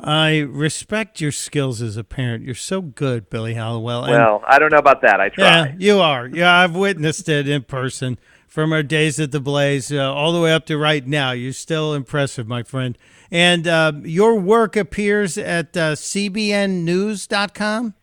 [0.00, 2.44] I respect your skills as a parent.
[2.44, 4.04] You're so good, Billy Hallowell.
[4.04, 5.20] And well, I don't know about that.
[5.20, 5.44] I try.
[5.44, 6.26] Yeah, you are.
[6.26, 10.40] Yeah, I've witnessed it in person from our days at the Blaze uh, all the
[10.40, 11.30] way up to right now.
[11.30, 12.98] You're still impressive, my friend.
[13.32, 17.94] And uh, your work appears at uh, cbnnews.com?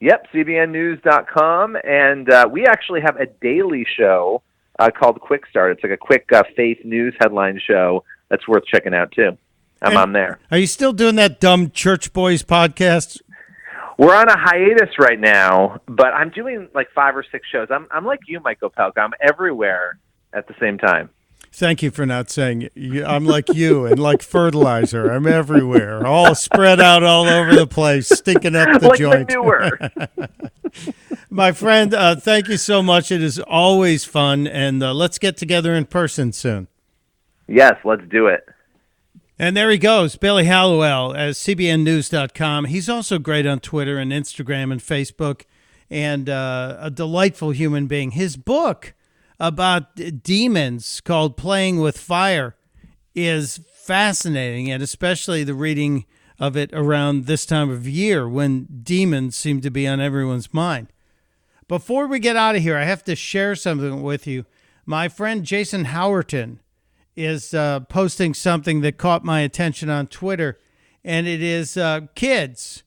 [0.00, 1.76] Yep, cbnnews.com.
[1.82, 4.42] And uh, we actually have a daily show
[4.78, 5.72] uh, called Quick Start.
[5.72, 9.36] It's like a quick uh, faith news headline show that's worth checking out, too.
[9.82, 10.38] I'm and on there.
[10.52, 13.20] Are you still doing that dumb Church Boys podcast?
[13.98, 17.66] We're on a hiatus right now, but I'm doing like five or six shows.
[17.70, 18.98] I'm I'm like you, Michael Pelka.
[18.98, 19.98] I'm everywhere
[20.32, 21.10] at the same time.
[21.54, 23.04] Thank you for not saying it.
[23.04, 25.10] I'm like you and like fertilizer.
[25.10, 29.28] I'm everywhere, all spread out all over the place, stinking up the like joint.
[29.28, 30.94] The
[31.30, 33.12] My friend, uh, thank you so much.
[33.12, 36.68] It is always fun, and uh, let's get together in person soon.
[37.46, 38.46] Yes, let's do it.
[39.38, 42.66] And there he goes, Billy Hallowell at CBNNews.com.
[42.66, 45.42] He's also great on Twitter and Instagram and Facebook,
[45.90, 48.12] and uh, a delightful human being.
[48.12, 48.94] His book
[49.40, 52.56] about demons called Playing with Fire
[53.14, 56.06] is fascinating, and especially the reading
[56.38, 60.88] of it around this time of year when demons seem to be on everyone's mind.
[61.68, 64.44] Before we get out of here, I have to share something with you.
[64.84, 66.58] My friend Jason Howerton
[67.14, 70.58] is uh, posting something that caught my attention on Twitter,
[71.04, 72.82] and it is uh, kids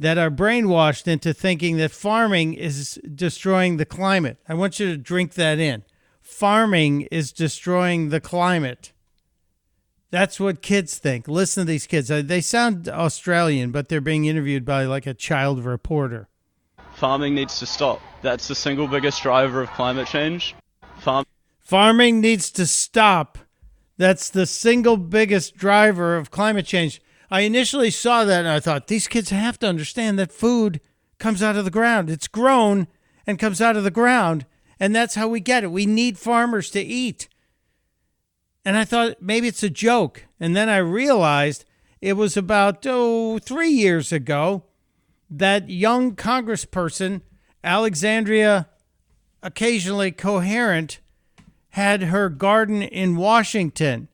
[0.00, 4.38] that are brainwashed into thinking that farming is destroying the climate.
[4.48, 5.84] I want you to drink that in.
[6.22, 8.92] Farming is destroying the climate.
[10.10, 11.28] That's what kids think.
[11.28, 12.10] Listen to these kids.
[12.10, 16.28] Uh, They sound Australian, but they're being interviewed by like a child reporter.
[16.94, 18.00] Farming needs to stop.
[18.22, 20.54] That's the single biggest driver of climate change.
[20.98, 21.26] Farm-
[21.58, 23.36] Farming needs to stop.
[23.98, 27.02] That's the single biggest driver of climate change.
[27.30, 30.80] I initially saw that and I thought these kids have to understand that food
[31.18, 32.10] comes out of the ground.
[32.10, 32.88] It's grown
[33.26, 34.46] and comes out of the ground,
[34.80, 35.70] and that's how we get it.
[35.70, 37.28] We need farmers to eat.
[38.64, 40.26] And I thought maybe it's a joke.
[40.40, 41.64] And then I realized
[42.00, 44.64] it was about oh, three years ago
[45.30, 47.20] that young congressperson,
[47.62, 48.68] Alexandria,
[49.42, 50.98] occasionally coherent,
[51.70, 54.08] had her garden in Washington.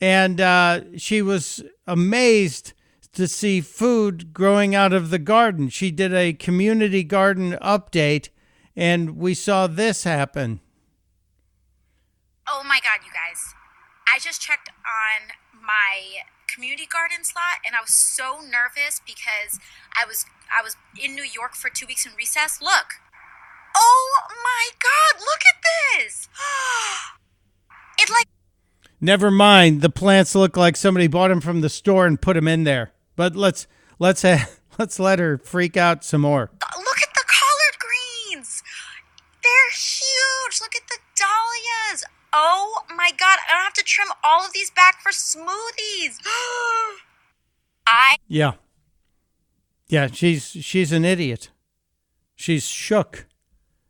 [0.00, 2.72] And uh, she was amazed
[3.12, 5.68] to see food growing out of the garden.
[5.68, 8.28] She did a community garden update,
[8.76, 10.60] and we saw this happen.
[12.48, 13.54] Oh my god, you guys.
[14.12, 16.22] I just checked on my
[16.52, 19.60] community garden slot and I was so nervous because
[19.94, 22.60] I was I was in New York for 2 weeks in recess.
[22.60, 22.98] Look.
[23.76, 26.28] Oh my god, look at this.
[28.00, 28.26] it like
[29.00, 32.46] Never mind, the plants look like somebody bought them from the store and put them
[32.46, 32.92] in there.
[33.16, 33.66] But let's
[33.98, 34.44] let's uh,
[34.78, 36.50] let's let her freak out some more.
[36.52, 38.62] look at the collard greens.
[39.42, 40.60] They're huge.
[40.60, 42.04] Look at the dahlias.
[42.34, 46.18] Oh my god, I don't have to trim all of these back for smoothies.
[47.86, 48.52] I Yeah.
[49.88, 51.50] Yeah, she's she's an idiot.
[52.36, 53.26] She's shook.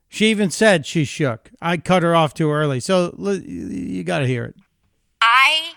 [0.08, 1.50] She even said she's shook.
[1.60, 2.80] I cut her off too early.
[2.80, 4.56] So you got to hear it.
[5.32, 5.74] I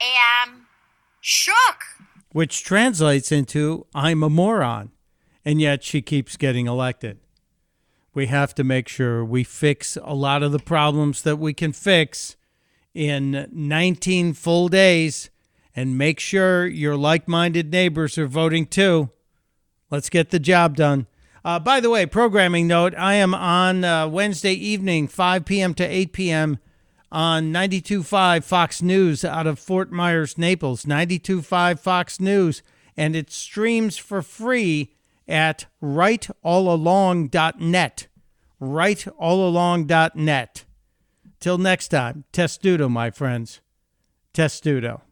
[0.00, 0.66] am
[1.20, 1.84] Shook.
[2.32, 4.90] which translates into I'm a moron.
[5.44, 7.18] And yet she keeps getting elected.
[8.14, 11.72] We have to make sure we fix a lot of the problems that we can
[11.72, 12.36] fix
[12.94, 15.30] in 19 full days
[15.76, 19.10] and make sure your like minded neighbors are voting too.
[19.90, 21.06] Let's get the job done.
[21.44, 25.74] Uh, by the way, programming note I am on uh, Wednesday evening, 5 p.m.
[25.74, 26.58] to 8 p.m.
[27.12, 30.84] on 92.5 Fox News out of Fort Myers, Naples.
[30.84, 32.62] 92.5 Fox News.
[32.96, 34.94] And it streams for free
[35.26, 38.06] at rightallalong.net.
[38.60, 40.64] Rightallalong.net.
[41.40, 43.60] Till next time, testudo, my friends.
[44.34, 45.02] Testudo.